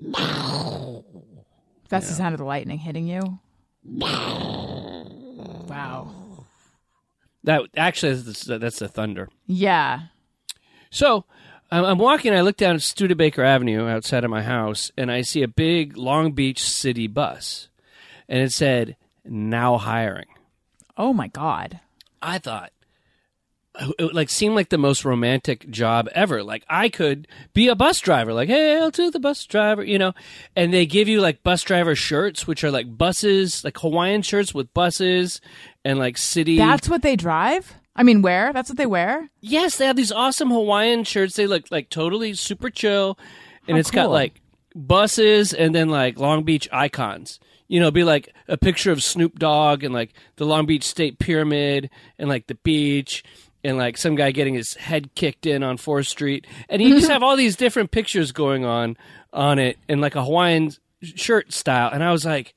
[1.88, 3.38] That's the sound of the lightning hitting you.
[5.68, 6.12] Wow.
[7.44, 9.28] That actually that's the, that's the thunder.
[9.46, 10.00] Yeah.
[10.90, 11.24] So
[11.70, 12.32] I'm I'm walking.
[12.32, 15.96] I look down at Studebaker Avenue outside of my house, and I see a big
[15.96, 17.68] Long Beach City bus,
[18.28, 20.28] and it said "Now hiring."
[20.96, 21.80] Oh my God.
[22.22, 22.72] I thought
[23.98, 26.42] it like seemed like the most romantic job ever.
[26.42, 28.32] Like I could be a bus driver.
[28.32, 30.14] Like, hey, I'll do the bus driver, you know.
[30.54, 34.54] And they give you like bus driver shirts, which are like buses, like Hawaiian shirts
[34.54, 35.40] with buses
[35.84, 36.56] and like city.
[36.56, 37.74] That's what they drive?
[37.96, 38.52] I mean, wear?
[38.52, 39.28] That's what they wear?
[39.40, 41.34] yes, they have these awesome Hawaiian shirts.
[41.34, 43.18] They look like totally super chill,
[43.66, 44.40] and How it's got like
[44.74, 47.40] buses and then like Long Beach icons.
[47.68, 51.18] You know, be like a picture of Snoop Dogg and like the Long Beach State
[51.18, 53.24] Pyramid and like the beach
[53.64, 57.10] and like some guy getting his head kicked in on Fourth Street, and you just
[57.10, 58.96] have all these different pictures going on
[59.32, 60.70] on it in like a Hawaiian
[61.02, 61.90] shirt style.
[61.92, 62.54] And I was like,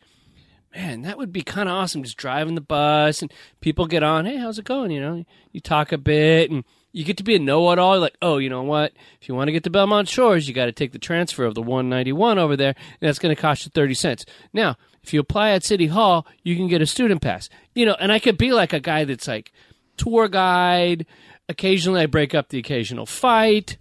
[0.75, 2.03] man, that would be kind of awesome.
[2.03, 4.25] Just driving the bus and people get on.
[4.25, 4.91] Hey, how's it going?
[4.91, 7.99] You know, you talk a bit and you get to be a know-it-all.
[7.99, 8.93] Like, oh, you know what?
[9.21, 11.53] If you want to get to Belmont Shores, you got to take the transfer of
[11.55, 14.25] the 191 over there, and that's going to cost you 30 cents.
[14.53, 17.47] Now, if you apply at City Hall, you can get a student pass.
[17.75, 19.51] You know, and I could be like a guy that's like
[19.97, 21.05] tour guide.
[21.47, 23.77] Occasionally, I break up the occasional fight.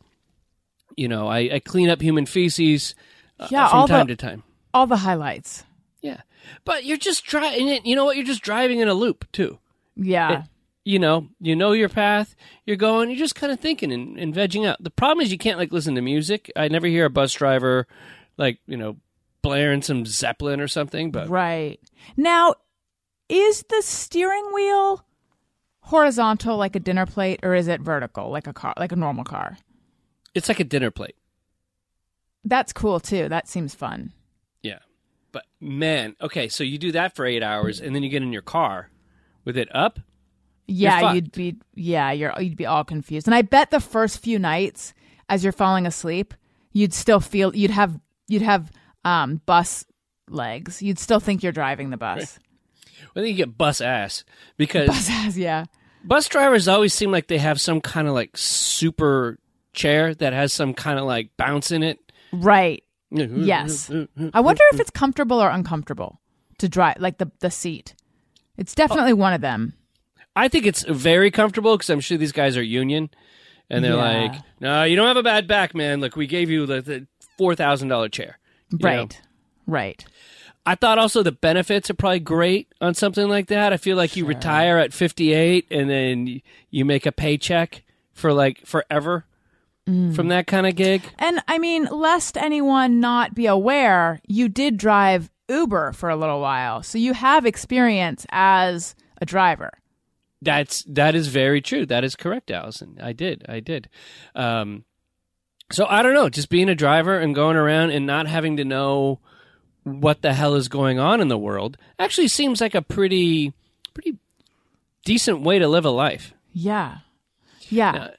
[0.96, 2.94] You know, I, I clean up human feces
[3.38, 4.42] uh, Yeah, from all time the- to time.
[4.74, 5.64] All the highlights.
[6.03, 6.20] Yeah,
[6.64, 7.80] but you're just driving.
[7.84, 8.16] You know what?
[8.16, 9.58] You're just driving in a loop too.
[9.96, 10.44] Yeah.
[10.84, 12.34] You know, you know your path.
[12.64, 13.11] You're going.
[13.11, 14.82] You're just kind of thinking and, and vegging out.
[14.82, 16.50] The problem is you can't like listen to music.
[16.56, 17.87] I never hear a bus driver
[18.38, 18.96] like you know
[19.42, 21.11] blaring some Zeppelin or something.
[21.11, 21.78] But Right.
[22.16, 22.54] Now,
[23.28, 25.04] is the steering wheel
[25.80, 29.24] horizontal like a dinner plate or is it vertical like a car like a normal
[29.24, 29.56] car?
[30.34, 31.16] it's like a dinner plate.
[32.44, 33.28] That's cool too.
[33.28, 34.12] That seems fun.
[35.32, 36.48] But man, okay.
[36.48, 38.90] So you do that for eight hours, and then you get in your car
[39.44, 39.98] with it up.
[40.66, 43.26] Yeah, you'd be yeah, you're you'd be all confused.
[43.26, 44.92] And I bet the first few nights
[45.28, 46.34] as you're falling asleep,
[46.72, 48.70] you'd still feel you'd have you'd have
[49.04, 49.86] um bus
[50.28, 50.82] legs.
[50.82, 52.38] You'd still think you're driving the bus.
[53.16, 54.24] I think you get bus ass
[54.56, 55.64] because Bus ass, yeah.
[56.04, 59.38] Bus drivers always seem like they have some kind of like super
[59.72, 61.98] chair that has some kind of like bounce in it.
[62.32, 62.84] Right.
[63.10, 63.90] Yes.
[64.32, 66.20] I wonder if it's comfortable or uncomfortable
[66.58, 67.94] to drive, like the the seat.
[68.56, 69.74] It's definitely one of them.
[70.36, 73.10] I think it's very comfortable because I'm sure these guys are union,
[73.70, 74.28] and they're Yeah.
[74.28, 76.00] like, "No, you don't have a bad back, man.
[76.00, 77.06] Look, we gave you the, the
[77.38, 78.38] four thousand dollar chair."
[78.70, 78.88] You know?
[78.88, 79.20] Right.
[79.66, 80.04] Right.
[80.66, 83.72] I thought also the benefits are probably great on something like that.
[83.72, 88.66] I feel like you retire at 58 and then you make a paycheck for like
[88.66, 89.24] forever
[89.88, 90.14] Mm.
[90.14, 91.03] from that kind of gig.
[91.18, 96.40] And I mean, lest anyone not be aware, you did drive Uber for a little
[96.40, 96.83] while.
[96.83, 99.72] So you have experience as a driver.
[100.42, 101.87] That's that is very true.
[101.87, 102.98] That is correct, Alison.
[103.03, 103.44] I did.
[103.48, 103.88] I did.
[104.35, 104.85] Um,
[105.72, 106.29] so I don't know.
[106.29, 109.20] Just being a driver and going around and not having to know
[109.85, 113.55] what the hell is going on in the world actually seems like a pretty
[113.94, 114.18] pretty
[115.05, 116.35] decent way to live a life.
[116.53, 116.98] Yeah.
[117.70, 118.11] Yeah.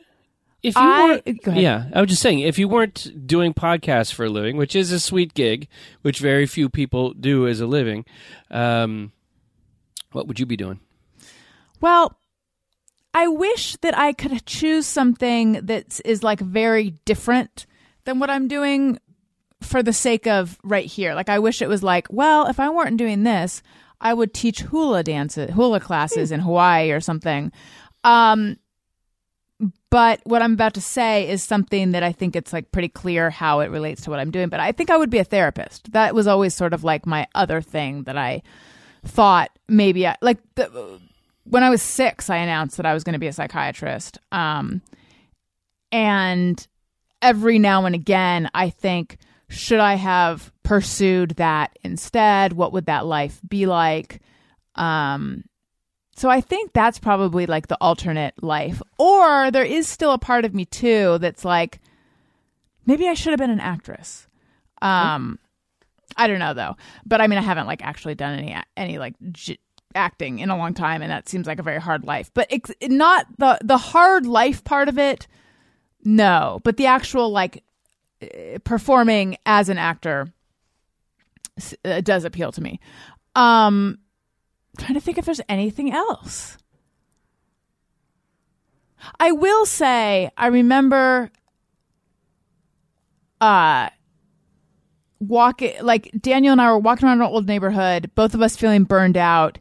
[0.62, 1.58] If you I- ahead.
[1.62, 4.92] yeah, I was just saying, if you weren't doing podcasts for a living, which is
[4.92, 5.68] a sweet gig,
[6.02, 8.04] which very few people do as a living,
[8.52, 9.12] um,
[10.12, 10.80] what would you be doing?
[11.80, 12.18] Well,
[13.14, 17.66] I wish that I could choose something that is like very different
[18.06, 19.00] than what I'm doing
[19.62, 21.16] for the sake of right here.
[21.16, 23.62] Like I wish it was like, well, if I weren't doing this,
[24.02, 27.52] I would teach hula dances, hula classes in Hawaii or something.
[28.04, 28.58] Um
[29.90, 33.30] but what I'm about to say is something that I think it's like pretty clear
[33.30, 34.50] how it relates to what I'm doing.
[34.50, 35.92] But I think I would be a therapist.
[35.92, 38.42] That was always sort of like my other thing that I
[39.06, 41.00] thought maybe I, like the,
[41.44, 44.18] when I was six, I announced that I was going to be a psychiatrist.
[44.32, 44.82] Um,
[45.92, 46.66] and
[47.22, 49.18] every now and again, I think,
[49.50, 52.54] should I have pursued that instead?
[52.54, 54.22] What would that life be like?
[54.76, 55.44] Um,
[56.20, 58.82] so I think that's probably like the alternate life.
[58.98, 61.80] Or there is still a part of me too that's like,
[62.86, 64.28] maybe I should have been an actress.
[64.82, 65.40] Um,
[66.18, 66.76] I don't know though.
[67.06, 69.60] But I mean, I haven't like actually done any any like j-
[69.96, 72.30] acting in a long time, and that seems like a very hard life.
[72.34, 75.26] But it's not the the hard life part of it.
[76.04, 77.64] No, but the actual like
[78.20, 80.34] eh, performing as an actor
[81.86, 82.82] uh, does appeal to me.
[83.38, 84.00] Um,
[84.80, 86.58] trying to think if there's anything else.
[89.20, 91.32] I will say I remember
[93.40, 93.90] uh
[95.20, 98.84] walking like Daniel and I were walking around our old neighborhood, both of us feeling
[98.84, 99.58] burned out,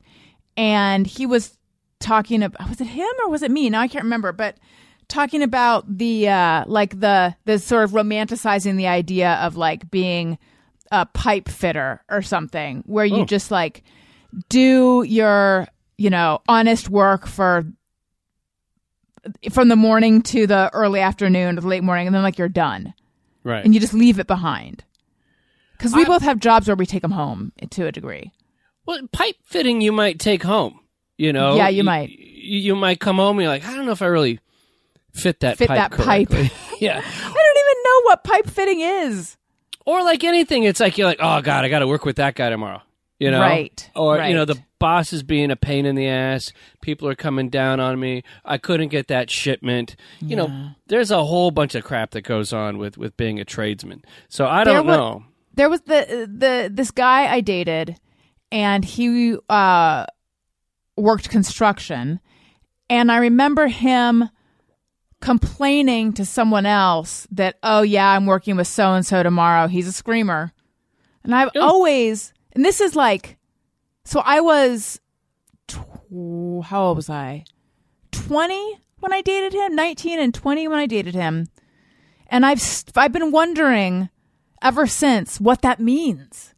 [0.57, 1.57] and he was
[2.01, 3.71] talking about was it him or was it me?
[3.71, 4.57] Now I can't remember, but
[5.09, 10.39] talking about the uh like the the sort of romanticizing the idea of like being
[10.91, 13.25] a pipe fitter or something where you Oh.
[13.25, 13.85] just like
[14.49, 17.65] do your you know honest work for
[19.51, 22.49] from the morning to the early afternoon to the late morning and then like you're
[22.49, 22.95] done
[23.45, 23.65] Right.
[23.65, 24.85] and you just leave it behind
[25.73, 28.33] because we I- both have jobs where we take them home to a degree
[28.87, 30.81] well, pipe fitting you might take home.
[31.19, 31.57] You know.
[31.57, 32.09] Yeah, you might.
[32.09, 34.41] You, you might come home and you're like, I don't know if I really
[35.13, 36.29] fit that Fit pipe that pipe.
[36.81, 36.97] yeah.
[36.97, 39.37] i don't even know what pipe fitting is
[39.85, 42.35] Or like anything, it's like you're like, oh god, I got to work with that
[42.35, 42.81] guy tomorrow.
[43.19, 46.53] You know, Right, Or you know, the boss is being a pain in the ass.
[46.81, 48.23] People are coming down on me.
[48.45, 49.97] I couldn't get that shipment.
[50.21, 53.45] You know, there's a whole bunch of crap that goes on with with being a
[53.45, 54.05] tradesman.
[54.29, 55.25] So I don't wa- know.
[55.55, 57.99] there was the the this guy I dated,
[58.53, 60.07] and he uh,
[60.97, 62.21] worked construction,
[62.89, 64.31] and I remember him
[65.21, 69.67] complaining to someone else that oh yeah I'm working with so and so tomorrow.
[69.67, 70.53] He's a screamer,
[71.25, 73.37] and I've always and this is like
[74.05, 75.01] so I was
[75.67, 77.45] tw- how old was I
[78.11, 81.49] twenty when I dated him, nineteen and twenty when I dated him,
[82.29, 82.63] and I've
[82.97, 84.09] I've been wondering
[84.63, 86.55] ever since what that means.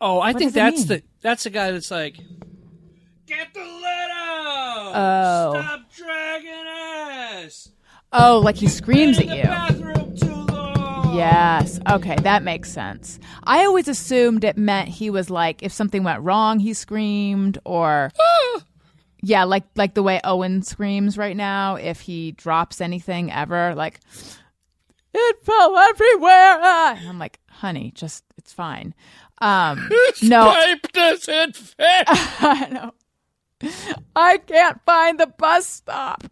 [0.00, 2.16] Oh, I think that's the that's the guy that's like,
[3.26, 4.92] get the lid out.
[4.94, 5.60] Oh.
[5.60, 7.68] Stop dragging ass.
[8.12, 10.41] Oh, like he screams at you.
[11.12, 11.60] Bathroom too long.
[11.62, 11.80] Yes.
[11.90, 13.18] Okay, that makes sense.
[13.44, 18.10] I always assumed it meant he was like if something went wrong, he screamed or
[19.22, 24.00] Yeah, like like the way Owen screams right now if he drops anything ever like
[25.14, 26.58] it fell everywhere.
[26.62, 28.94] ah." I'm like, "Honey, just it's fine."
[29.40, 29.88] Um
[30.22, 32.06] no, Pipe doesn't fit.
[32.08, 32.94] I know.
[34.16, 36.24] I can't find the bus stop.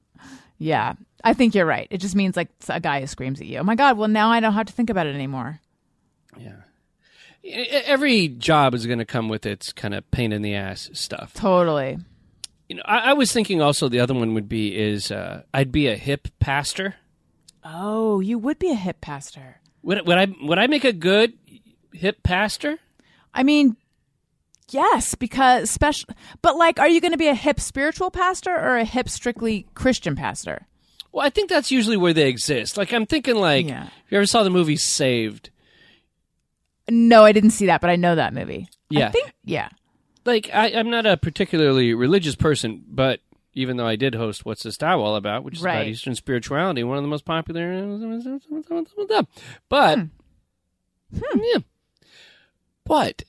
[0.58, 0.94] Yeah,
[1.24, 1.86] I think you're right.
[1.90, 3.58] It just means like a guy who screams at you.
[3.58, 3.96] Oh my god!
[3.98, 5.60] Well, now I don't have to think about it anymore.
[6.38, 6.56] yeah.
[7.42, 11.32] Every job is going to come with its kind of pain in the ass stuff.
[11.32, 11.96] Totally.
[12.68, 15.72] you know, I, I was thinking also the other one would be is uh, I'd
[15.72, 16.96] be a hip pastor.
[17.64, 19.60] Oh, you would be a hip pastor.
[19.82, 21.32] Would would I would I make a good
[21.94, 22.78] hip pastor?
[23.32, 23.76] I mean,
[24.68, 26.10] yes, because special.
[26.42, 29.66] But like, are you going to be a hip spiritual pastor or a hip strictly
[29.74, 30.66] Christian pastor?
[31.12, 32.76] Well, I think that's usually where they exist.
[32.76, 33.86] Like I'm thinking, like Yeah.
[33.86, 35.50] if you ever saw the movie Saved,
[36.88, 38.68] No, I didn't see that, but I know that movie.
[38.88, 39.08] Yeah.
[39.08, 39.68] I think yeah.
[40.24, 43.20] like I, I'm not a particularly religious person, but
[43.54, 46.84] even though I did host "What's This Tao All About," which is about Eastern spirituality,
[46.84, 47.84] one of the most popular,
[49.68, 50.04] but hmm.
[51.18, 51.40] Hmm.
[51.42, 51.58] yeah,
[52.84, 53.24] but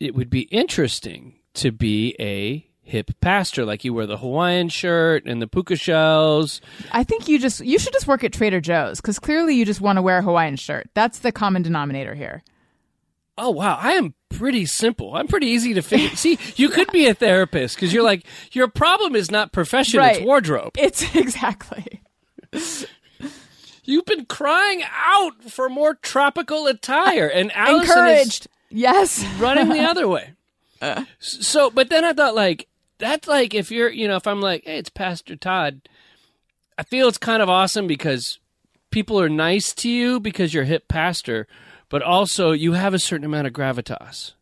[0.00, 5.26] it would be interesting to be a hip pastor, like you wear the Hawaiian shirt
[5.26, 6.60] and the puka shells.
[6.92, 9.80] I think you just you should just work at Trader Joe's because clearly you just
[9.80, 10.88] want to wear a Hawaiian shirt.
[10.94, 12.42] That's the common denominator here.
[13.36, 15.14] Oh wow, I am pretty simple.
[15.14, 16.14] I'm pretty easy to figure.
[16.16, 20.16] See, you could be a therapist because you're like your problem is not profession; Right.
[20.18, 20.72] it's wardrobe.
[20.78, 22.00] It's exactly.
[23.84, 28.46] You've been crying out for more tropical attire, and Alison is Encouraged.
[28.70, 29.24] Yes.
[29.38, 30.32] running the other way.
[30.82, 31.04] Uh.
[31.20, 32.66] So, but then I thought, like,
[32.98, 35.88] that's like if you're, you know, if I'm like, hey, it's Pastor Tod,
[36.78, 38.38] I feel it's kind of awesome because
[38.90, 41.46] people are nice to you because you're a hip pastor,
[41.88, 44.32] but also you have a certain amount of gravitas.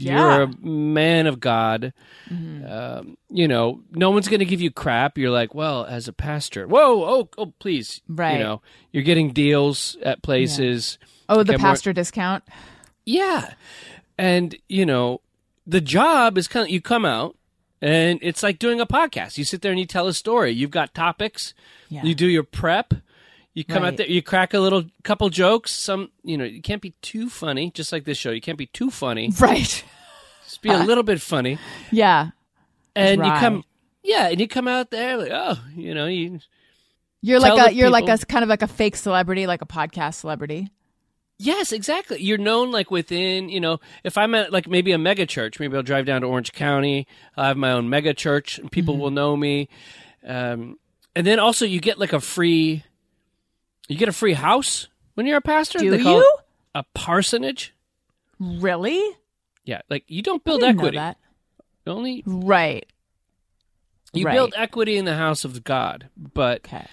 [0.00, 1.92] You're a man of God.
[2.30, 5.18] Um, you know, no one's going to give you crap.
[5.18, 8.34] You're like, well, as a pastor, whoa, oh, oh, please, Right.
[8.38, 8.62] You know,
[8.92, 10.98] you're getting deals at places.
[11.28, 12.44] Oh, the Get more- pastor discount.
[13.06, 13.54] Yeah.
[14.16, 15.20] And, you know,
[15.66, 17.34] the job is kind of, you come out
[17.80, 19.38] and it's like doing a podcast.
[19.38, 20.52] You sit there and you tell a story.
[20.52, 21.54] You've got topics.
[21.88, 22.02] Yeah.
[22.02, 22.94] You do your prep.
[23.54, 25.72] You come out there, you crack a little couple jokes.
[25.72, 28.30] Some, you know, you can't be too funny, just like this show.
[28.30, 29.32] You can't be too funny.
[29.40, 29.84] Right.
[30.44, 31.58] Just be a little bit funny.
[31.90, 32.30] Yeah.
[32.94, 33.64] And you come,
[34.02, 36.40] yeah, and you come out there like, oh, you know, you,
[37.20, 40.14] You're like a you're like a kind of like a fake celebrity, like a podcast
[40.14, 40.70] celebrity.
[41.40, 42.20] Yes, exactly.
[42.20, 45.76] You're known like within, you know, if I'm at like maybe a mega church, maybe
[45.76, 47.06] I'll drive down to Orange County.
[47.36, 49.68] I'll have my own mega church and people will know me.
[50.26, 50.78] Um,
[51.14, 52.82] and then also you get like a free,
[53.88, 55.78] you get a free house when you're a pastor.
[55.78, 56.28] Do you?
[56.74, 57.72] a parsonage.
[58.40, 59.00] Really?
[59.64, 60.96] Yeah, like you don't build equity.
[60.96, 61.18] that.
[61.86, 62.84] Only Right.
[64.12, 64.34] you Right.
[64.34, 66.08] build equity in the house of God.
[66.16, 66.86] But Okay.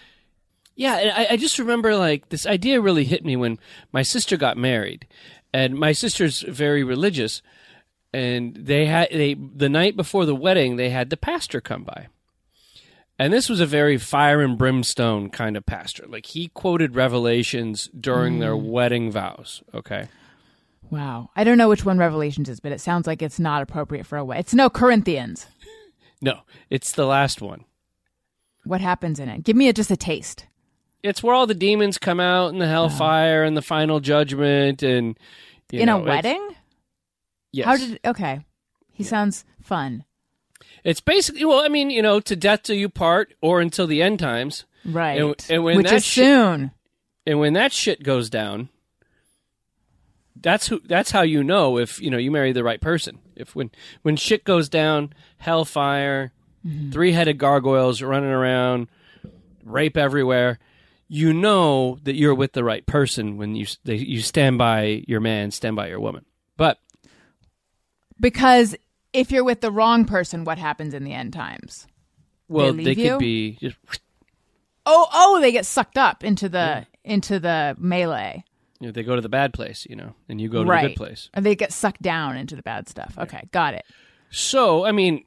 [0.75, 3.59] Yeah, and I, I just remember like this idea really hit me when
[3.91, 5.07] my sister got married,
[5.53, 7.41] and my sister's very religious,
[8.13, 12.07] and they had they the night before the wedding they had the pastor come by,
[13.17, 16.05] and this was a very fire and brimstone kind of pastor.
[16.07, 18.69] Like he quoted Revelations during their mm.
[18.69, 19.63] wedding vows.
[19.73, 20.09] Okay,
[20.91, 21.29] Wow.
[21.35, 24.17] I don't know which one Revelations is, but it sounds like it's not appropriate for
[24.17, 24.41] a wedding.
[24.41, 25.47] It's no Corinthians.
[26.21, 27.65] no, it's the last one.
[28.63, 29.43] What happens in it?
[29.43, 30.47] Give me a, just a taste.
[31.05, 35.17] It's where all the demons come out and the hellfire and the final judgment and
[35.71, 36.49] you in know, a wedding?
[37.51, 37.65] Yes.
[37.67, 38.45] How did okay.
[38.91, 40.03] He sounds fun.
[40.83, 44.01] It's basically well, I mean, you know, to death do you part, or until the
[44.01, 44.65] end times.
[44.85, 45.19] Right.
[45.21, 46.71] And- and when Which that is shit- soon.
[47.27, 48.69] And when that shit goes down,
[50.39, 50.79] that's who.
[50.85, 53.19] That's how you know if you know you marry the right person.
[53.35, 53.71] If when
[54.03, 56.31] when shit goes down, hellfire,
[56.65, 56.89] Mm-hmm.
[56.91, 58.87] three headed gargoyles running around,
[59.63, 60.57] rape everywhere.
[61.07, 65.19] You know that you're with the right person when you they, you stand by your
[65.19, 66.25] man, stand by your woman.
[66.57, 66.79] But
[68.19, 68.75] Because
[69.13, 71.87] if you're with the wrong person, what happens in the end times?
[72.47, 73.09] well, They they, you?
[73.11, 73.75] could be just
[74.87, 78.43] Oh, oh, they get sucked up into the into the melee.
[78.79, 80.83] you know, they go to the bad place, you know, and you go to right.
[80.83, 81.29] the good place.
[81.33, 83.15] And they get sucked down into the bad stuff.
[83.17, 83.85] Okay, got it.
[84.31, 85.23] So, I mean,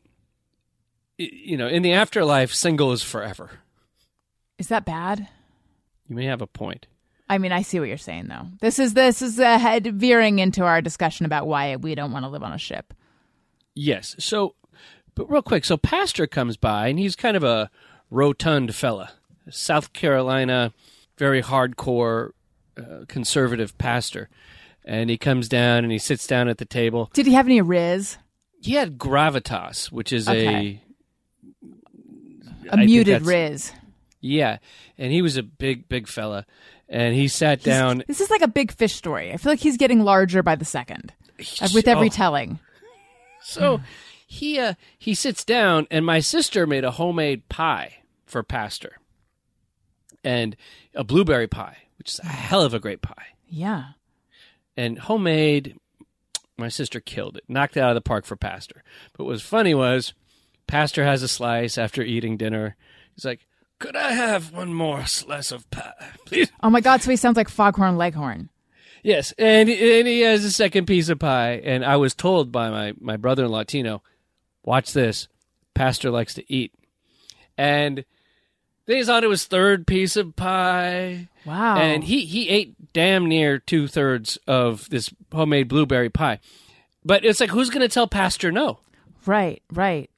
[1.16, 3.50] you know, in the afterlife, single is forever.
[4.58, 5.28] Is that bad?
[6.08, 6.86] You may have a point.
[7.28, 8.46] I mean, I see what you're saying though.
[8.60, 12.24] This is this is uh, head veering into our discussion about why we don't want
[12.24, 12.94] to live on a ship.
[13.74, 14.16] Yes.
[14.18, 14.54] So,
[15.14, 17.70] but real quick, so Pastor comes by, and he's kind of a
[18.10, 19.12] rotund fella,
[19.50, 20.72] South Carolina,
[21.18, 22.30] very hardcore
[22.78, 24.28] uh, conservative pastor.
[24.84, 27.10] And he comes down and he sits down at the table.
[27.12, 28.16] Did he have any rizz?
[28.62, 30.80] He had gravitas, which is Okay.
[32.70, 33.72] a A I muted rizz.
[34.20, 34.58] Yeah,
[34.96, 36.46] and he was a big, big fella,
[36.88, 38.02] and he sat down.
[38.06, 39.32] This is like a big fish story.
[39.32, 41.12] I feel like he's getting larger by the second
[41.74, 42.10] with every Oh.
[42.10, 42.58] telling.
[43.42, 43.80] So
[44.26, 48.98] he uh, he sits down, and my sister made a homemade pie for Pastor,
[50.24, 50.56] and
[50.94, 53.84] a blueberry pie, which is a hell of a great pie, Yeah.
[54.76, 55.76] and homemade.
[56.56, 58.82] My sister killed it, knocked it out of the park for Pastor.
[59.16, 60.12] But what was funny was
[60.66, 62.74] pastor has a slice after eating dinner.
[63.14, 63.46] He's like,
[63.78, 65.92] "Could I have one more slice of pie,
[66.24, 67.02] please?" Oh my God!
[67.02, 68.48] So he sounds like Foghorn Leghorn.
[69.02, 71.60] Yes, and and he has a second piece of pie.
[71.64, 74.02] And I was told by my my brother in Latino,
[74.64, 75.28] watch this.
[75.74, 76.72] Pastor likes to eat,
[77.56, 78.04] and
[78.86, 81.28] he's on to his third piece of pie.
[81.46, 81.76] Wow.
[81.76, 86.40] And he he ate damn near two thirds of this homemade blueberry pie.
[87.04, 88.80] But it's like, who's going to tell Pastor no?
[89.24, 90.10] right, right.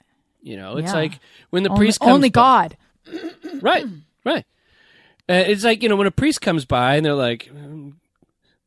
[0.42, 0.94] You know, it's Yeah.
[0.98, 1.18] like
[1.50, 2.76] when the Only, priest comes only God.
[3.62, 3.84] Right,
[4.24, 4.44] right.
[5.28, 7.94] Uh, it's like you know when a priest comes by and they're like, "Mm,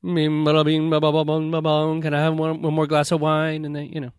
[0.03, 4.11] "Mm, "Can I have one, one more glass of wine?" And they, you know,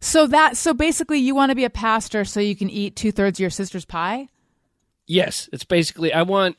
[0.00, 3.12] So that so basically, you want to be a pastor so you can eat two
[3.12, 4.28] thirds of your sister's pie.
[5.06, 6.56] yes, it's basically I want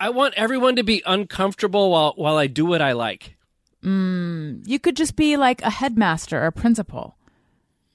[0.00, 3.36] I want everyone to be uncomfortable while while I do what I like.
[3.82, 7.16] You could just be like a headmaster or principal.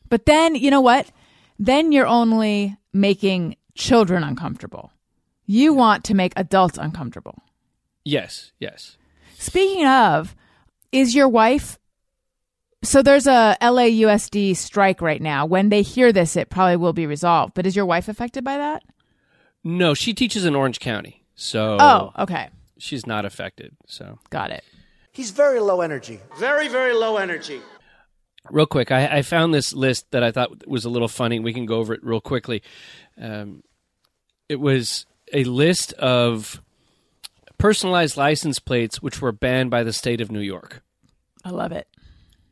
[0.09, 1.11] But then, you know what?
[1.59, 4.91] Then you're only making children uncomfortable.
[5.45, 7.43] You want to make adults uncomfortable.
[8.03, 8.97] Yes, yes.
[9.37, 10.35] Speaking of,
[10.91, 11.77] is your wife
[12.83, 15.47] so there's a LAUSD strike right now.
[15.47, 17.55] When they hear this, it probably will be resolved.
[17.55, 18.83] But is your wife affected by that?
[19.63, 22.49] No, she teaches in Orange County, so Oh, okay.
[22.77, 23.75] she's not affected.
[23.87, 24.63] So Got it.
[25.11, 26.19] He's very low energy.
[26.37, 27.59] Very, very low energy.
[28.51, 31.39] real quick, I, I found this list that I thought was a little funny.
[31.39, 32.61] We can go over it real quickly.
[33.19, 33.63] Um,
[34.49, 36.61] it was a list of
[37.57, 40.83] personalized license plates which were banned by the state of New York.
[41.43, 41.87] I love it.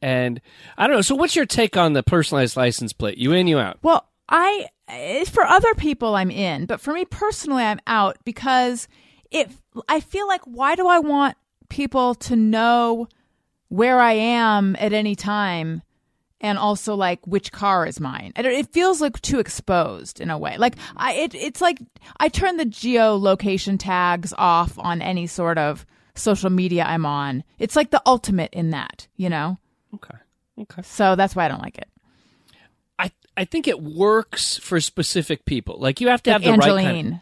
[0.01, 0.41] And
[0.77, 1.01] I don't know.
[1.01, 3.17] So, what's your take on the personalized license plate?
[3.17, 3.79] You in, you out?
[3.81, 4.67] Well, I
[5.31, 8.87] for other people I'm in, but for me personally I'm out because
[9.31, 9.49] it
[9.87, 11.37] I feel like why do I want
[11.69, 13.07] people to know
[13.69, 15.81] where I am at any time
[16.43, 18.33] and also like which car is mine.
[18.35, 20.57] Don't- It feels like too exposed in a way.
[20.57, 21.79] Like I it it's like
[22.19, 25.85] I turn the geolocation tags off on any sort of
[26.15, 27.43] social media I'm on.
[27.57, 29.57] It's like the ultimate in that, you know?
[29.95, 30.17] Okay.
[30.61, 30.81] Okay.
[30.83, 31.87] So that's why I don't like it.
[32.99, 35.77] I, I think it works for specific people.
[35.79, 36.85] Like, you have to Like have the right Angeline.
[36.85, 37.19] kind of.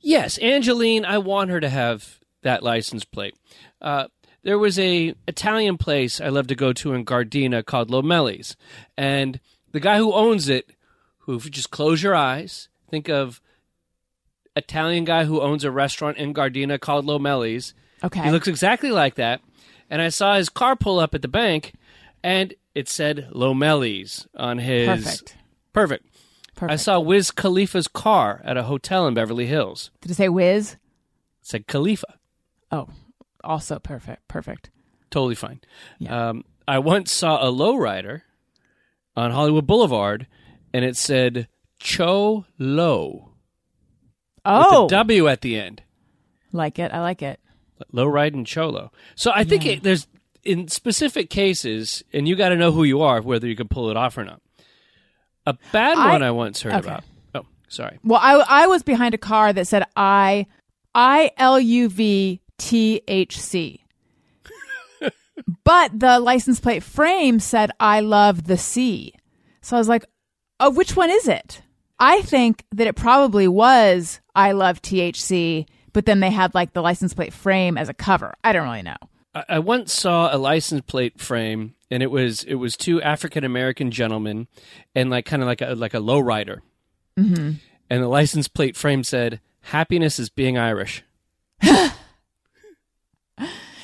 [0.00, 3.34] Yes, Angeline, I want her to have that license plate.
[3.82, 4.06] Uh,
[4.42, 8.56] there was a Italian place I love to go to in Gardena called Lomelli's,
[8.96, 9.40] and
[9.72, 10.70] the guy who owns it,
[11.20, 13.40] who if you just close your eyes, think of
[14.54, 17.74] Italian guy who owns a restaurant in Gardena called Lomelli's.
[18.04, 18.22] Okay.
[18.22, 19.40] He looks exactly like that.
[19.88, 21.74] And I saw his car pull up at the bank,
[22.22, 24.86] and it said Lomelli's on his.
[24.88, 25.36] Perfect.
[25.72, 26.06] Perfect.
[26.54, 26.72] Perfect.
[26.72, 29.90] I saw Wiz Khalifa's car at a hotel in Beverly Hills.
[30.00, 30.72] Did it say Wiz?
[30.72, 30.78] It
[31.42, 32.18] said Khalifa.
[32.70, 32.88] Oh,
[33.44, 34.26] also perfect.
[34.28, 34.70] Perfect.
[35.10, 35.60] Totally fine.
[35.98, 36.30] Yeah.
[36.30, 38.22] Um, I once saw a lowrider
[39.16, 40.26] on Hollywood Boulevard,
[40.72, 43.30] and it said Cho Low
[44.44, 45.82] Oh, with a W at the end.
[46.52, 46.92] like it.
[46.92, 47.38] I like it.
[47.92, 48.90] Low ride and Cholo.
[49.16, 50.06] So I think it, there's
[50.44, 53.90] in specific cases, and you got to know who you are, whether you can pull
[53.90, 54.40] it off or not.
[55.46, 56.86] A bad I- one I once heard okay.
[56.88, 57.04] about.
[57.34, 57.98] Oh, sorry.
[58.04, 58.34] Well, I
[58.64, 60.46] I was behind a car that said I
[60.94, 63.84] I L U V T H C.
[65.64, 69.14] But the license plate frame said I love the sea.
[69.60, 70.04] So I was like,
[70.60, 71.62] "Oh, which one is it?"
[71.98, 76.82] I think that it probably was I love THC, but then they had like the
[76.82, 78.34] license plate frame as a cover.
[78.44, 78.96] I don't really know.
[79.34, 83.42] I, I once saw a license plate frame, and it was it was two African
[83.42, 84.46] American gentlemen,
[84.94, 86.60] and like kind of like a like a lowrider,
[87.18, 87.52] mm-hmm.
[87.90, 91.02] and the license plate frame said, "Happiness is being Irish."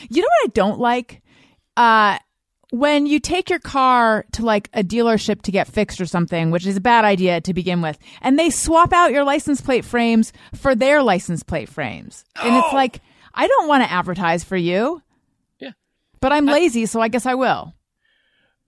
[0.09, 1.23] You know what I don't like?
[1.77, 2.19] Uh
[2.71, 6.67] when you take your car to like a dealership to get fixed or something, which
[6.67, 10.35] is a bad idea to begin with, and they swap out your license plate frames
[10.55, 12.27] for their license plate frames.
[12.43, 13.01] And it's like,
[13.33, 15.01] I don't want to advertise for you,
[15.59, 15.71] Yeah,
[16.21, 17.73] but I'm lazy, so I guess I will.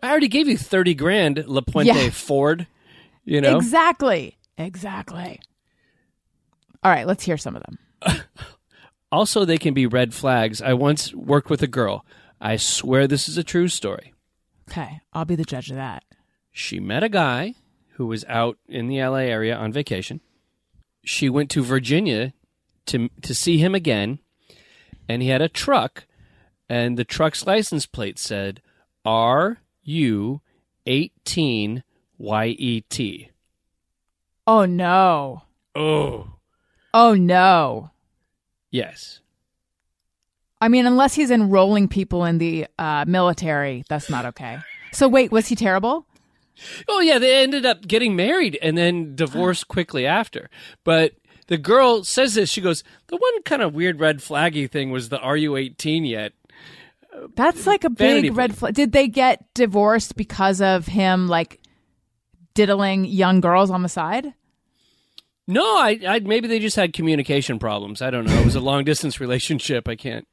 [0.02, 2.08] I already gave you thirty grand, La Puente Yeah.
[2.10, 2.66] Ford.
[3.26, 4.38] You know, Exactly.
[4.56, 5.40] Exactly.
[6.82, 7.78] All right, let's hear some of them.
[9.12, 10.62] Also, they can be red flags.
[10.62, 12.04] I once worked with a girl.
[12.40, 14.14] I swear this is a true story.
[14.70, 16.04] Okay, I'll be the judge of that.
[16.52, 17.54] She met a guy
[17.94, 20.20] who was out in the LA area on vacation.
[21.04, 22.32] She went to Virginia
[22.86, 24.20] to to see him again,
[25.08, 26.06] and he had a truck,
[26.68, 28.62] and the truck's license plate said
[29.04, 30.40] R U
[30.86, 31.82] eighteen
[32.16, 33.30] Y E T.
[34.46, 35.42] Oh no.
[35.74, 36.34] Oh
[36.92, 37.90] Oh no.
[38.70, 39.20] Yes,
[40.60, 44.58] I mean, unless he's enrolling people in the uh, military, that's not okay.
[44.92, 46.06] So wait, was he terrible?
[46.88, 50.50] Oh yeah, they ended up getting married and then divorced quickly after.
[50.84, 51.14] But
[51.46, 52.50] the girl says this.
[52.50, 56.04] She goes, "The one kind of weird red flaggy thing was the Are you 18
[56.04, 56.32] yet?"
[57.34, 58.74] That's like a Vanity big red flag.
[58.74, 61.60] Did they get divorced because of him like
[62.54, 64.34] diddling young girls on the side?
[65.50, 68.00] No, I, I maybe they just had communication problems.
[68.00, 68.40] I don't know.
[68.40, 69.88] It was a long distance relationship.
[69.88, 70.28] I can't.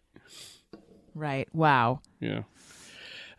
[1.15, 1.49] Right.
[1.53, 2.01] Wow.
[2.19, 2.43] Yeah.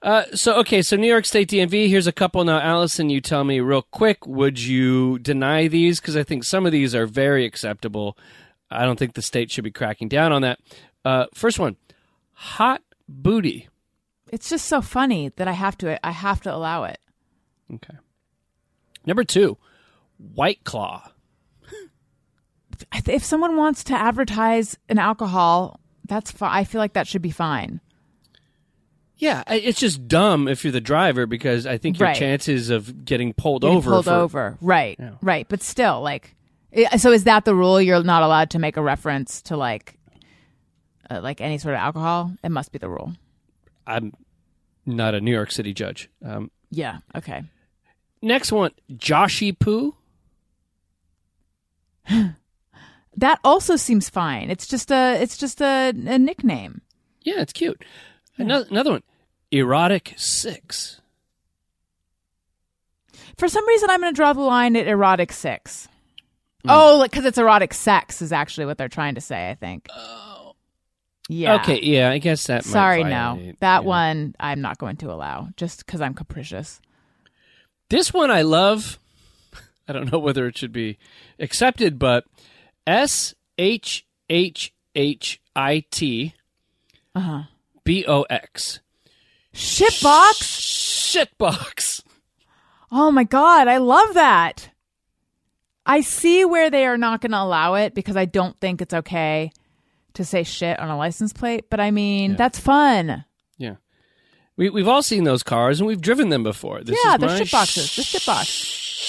[0.02, 1.88] Uh, so okay, so New York State DMV.
[1.88, 2.60] Here's a couple now.
[2.60, 4.26] Alison, you tell me real quick.
[4.26, 6.00] Would you deny these?
[6.00, 8.18] Because I think some of these are very acceptable.
[8.72, 10.58] I don't think the state should be cracking down on that.
[11.04, 11.76] Uh, first one,
[12.32, 13.68] hot booty.
[14.32, 16.98] It's just so funny that I have to I have to allow it.
[17.72, 17.94] Okay.
[19.06, 19.58] Number two,
[20.18, 21.12] White Claw.
[23.06, 27.30] If someone wants to advertise an alcohol, that's fi- I feel like that should be
[27.30, 27.80] fine.
[29.16, 32.16] Yeah, it's just dumb if you're the driver because I think your Right.
[32.16, 34.58] chances of getting pulled Getting over pulled for over.
[34.60, 34.96] Right.
[34.98, 35.10] Yeah.
[35.20, 35.46] Right.
[35.48, 36.36] But still, like,
[36.76, 37.80] i- so is that the rule?
[37.80, 39.98] You're not allowed to make a reference to like,
[41.10, 42.32] uh, like any sort of alcohol.
[42.44, 43.14] It must be the rule.
[43.88, 44.12] I'm
[44.86, 46.08] not a New York City judge.
[46.24, 46.98] Um, Yeah.
[47.16, 47.42] Okay.
[48.22, 49.96] next one, Joshy Poo.
[53.18, 54.48] That also seems fine.
[54.48, 56.82] It's just a it's just a, a nickname.
[57.22, 57.84] Yeah, it's cute.
[58.36, 59.02] Another, another one,
[59.50, 61.00] Erotic Six.
[63.36, 65.88] For some reason, I'm going to draw the line at erotic six.
[66.62, 66.70] Hmm.
[66.70, 69.50] Oh, because it's erotic sex is actually what they're trying to say.
[69.50, 69.88] I think.
[69.94, 70.54] Oh.
[71.28, 71.56] Yeah.
[71.56, 72.64] Okay, yeah, I guess that.
[72.64, 73.52] might Sorry, no.
[73.60, 73.88] That yeah.
[73.88, 76.80] one I'm not going to allow just because I'm capricious.
[77.90, 78.98] This one I love.
[79.88, 80.98] I don't know whether it should be
[81.38, 82.24] accepted, but
[82.88, 86.34] S H H H I T
[87.14, 87.42] Uh-huh.
[87.84, 88.80] B O X.
[89.54, 90.40] Shitbox.
[91.28, 92.02] Shitbox.
[92.90, 94.70] Oh my god, I love that.
[95.84, 98.94] I see where they are not going to allow it because I don't think it's
[98.94, 99.52] okay
[100.14, 101.66] to say shit on a license plate.
[101.70, 103.24] But I mean, that's fun.
[103.58, 103.76] Yeah.
[104.56, 106.82] We, we've all seen those cars and we've driven them before.
[106.82, 107.96] This Yeah, is they're my shitboxes.
[107.96, 108.02] The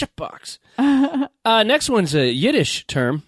[0.05, 1.27] Shitbox.
[1.45, 3.23] uh, next one's a Yiddish term.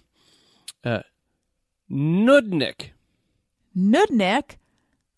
[1.92, 2.90] Nudnik.
[3.76, 4.56] Nudnik.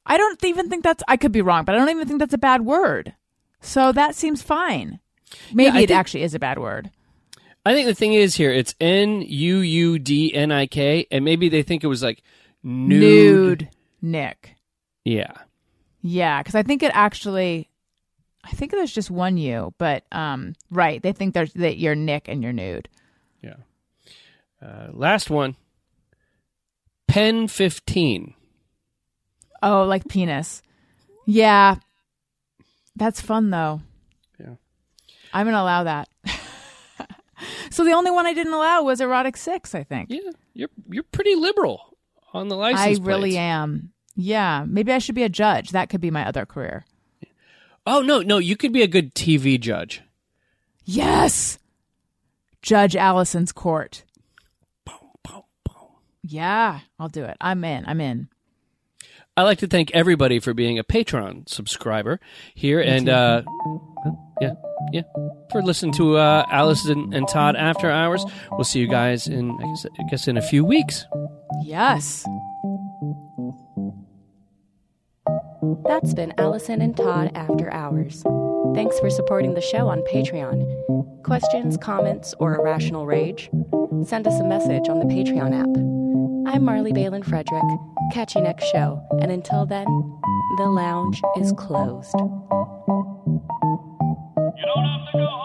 [0.07, 1.03] I don't even think that's.
[1.09, 3.15] I could be wrong, but I don't even think that's a bad word.
[3.61, 5.01] So that seems fine.
[5.53, 6.91] Maybe I it think- actually is a bad word.
[7.67, 11.25] I think the thing is here, it's N U U D N I K, and
[11.25, 12.23] maybe they think it was like
[12.63, 13.01] nude.
[13.63, 13.69] Nude
[14.03, 14.57] Nick.
[15.05, 15.33] Yeah.
[16.03, 17.71] Yeah, because I think it actually.
[18.45, 21.03] I think there's just one U, but um, right.
[21.03, 22.91] They think there's that you're Nick and you're nude.
[23.43, 23.55] Yeah.
[24.63, 25.57] Uh, last one.
[27.15, 28.35] Pen 15.
[29.63, 30.63] Oh, like penis.
[31.27, 31.77] Yeah.
[32.97, 33.83] That's fun though.
[34.41, 34.57] Yeah.
[35.33, 36.09] I'm gonna allow that.
[37.71, 40.11] so the only one I didn't allow was erotic six, I think.
[40.11, 41.97] Yeah, you're you're pretty liberal
[42.33, 43.39] on the license I really plates.
[43.39, 43.93] am.
[44.17, 44.65] Yeah.
[44.67, 45.71] Maybe I should be a judge.
[45.71, 46.85] That could be my other career.
[47.87, 50.03] Oh no, no, you could be a good TV judge.
[50.85, 51.61] Yes.
[52.61, 54.03] Judge Alison's court.
[56.27, 57.37] Yeah, I'll do it.
[57.41, 57.85] I'm in.
[57.87, 58.29] I'm in.
[59.37, 62.19] I'd like to thank everybody for being a Patreon subscriber
[62.55, 63.43] here, and uh,
[64.41, 64.55] yeah,
[64.93, 65.03] yeah,
[65.51, 68.25] for listening to uh, Alice and, and Tod After Hours.
[68.53, 71.05] We'll see you guys in, I guess, I guess, in a few weeks.
[71.63, 72.25] Yes.
[75.87, 78.23] That's been Alison and Tod After Hours.
[78.75, 81.23] Thanks for supporting the show on Patreon.
[81.25, 83.51] Questions, comments, or irrational rage?
[84.05, 86.04] Send us a message on the Patreon app.
[86.47, 87.65] I'm Marley Balin Frederick.
[88.13, 89.03] Catch you next show.
[89.21, 89.87] And until then,
[90.59, 92.13] the lounge is closed.
[92.15, 92.21] You
[94.67, 95.44] don't have to go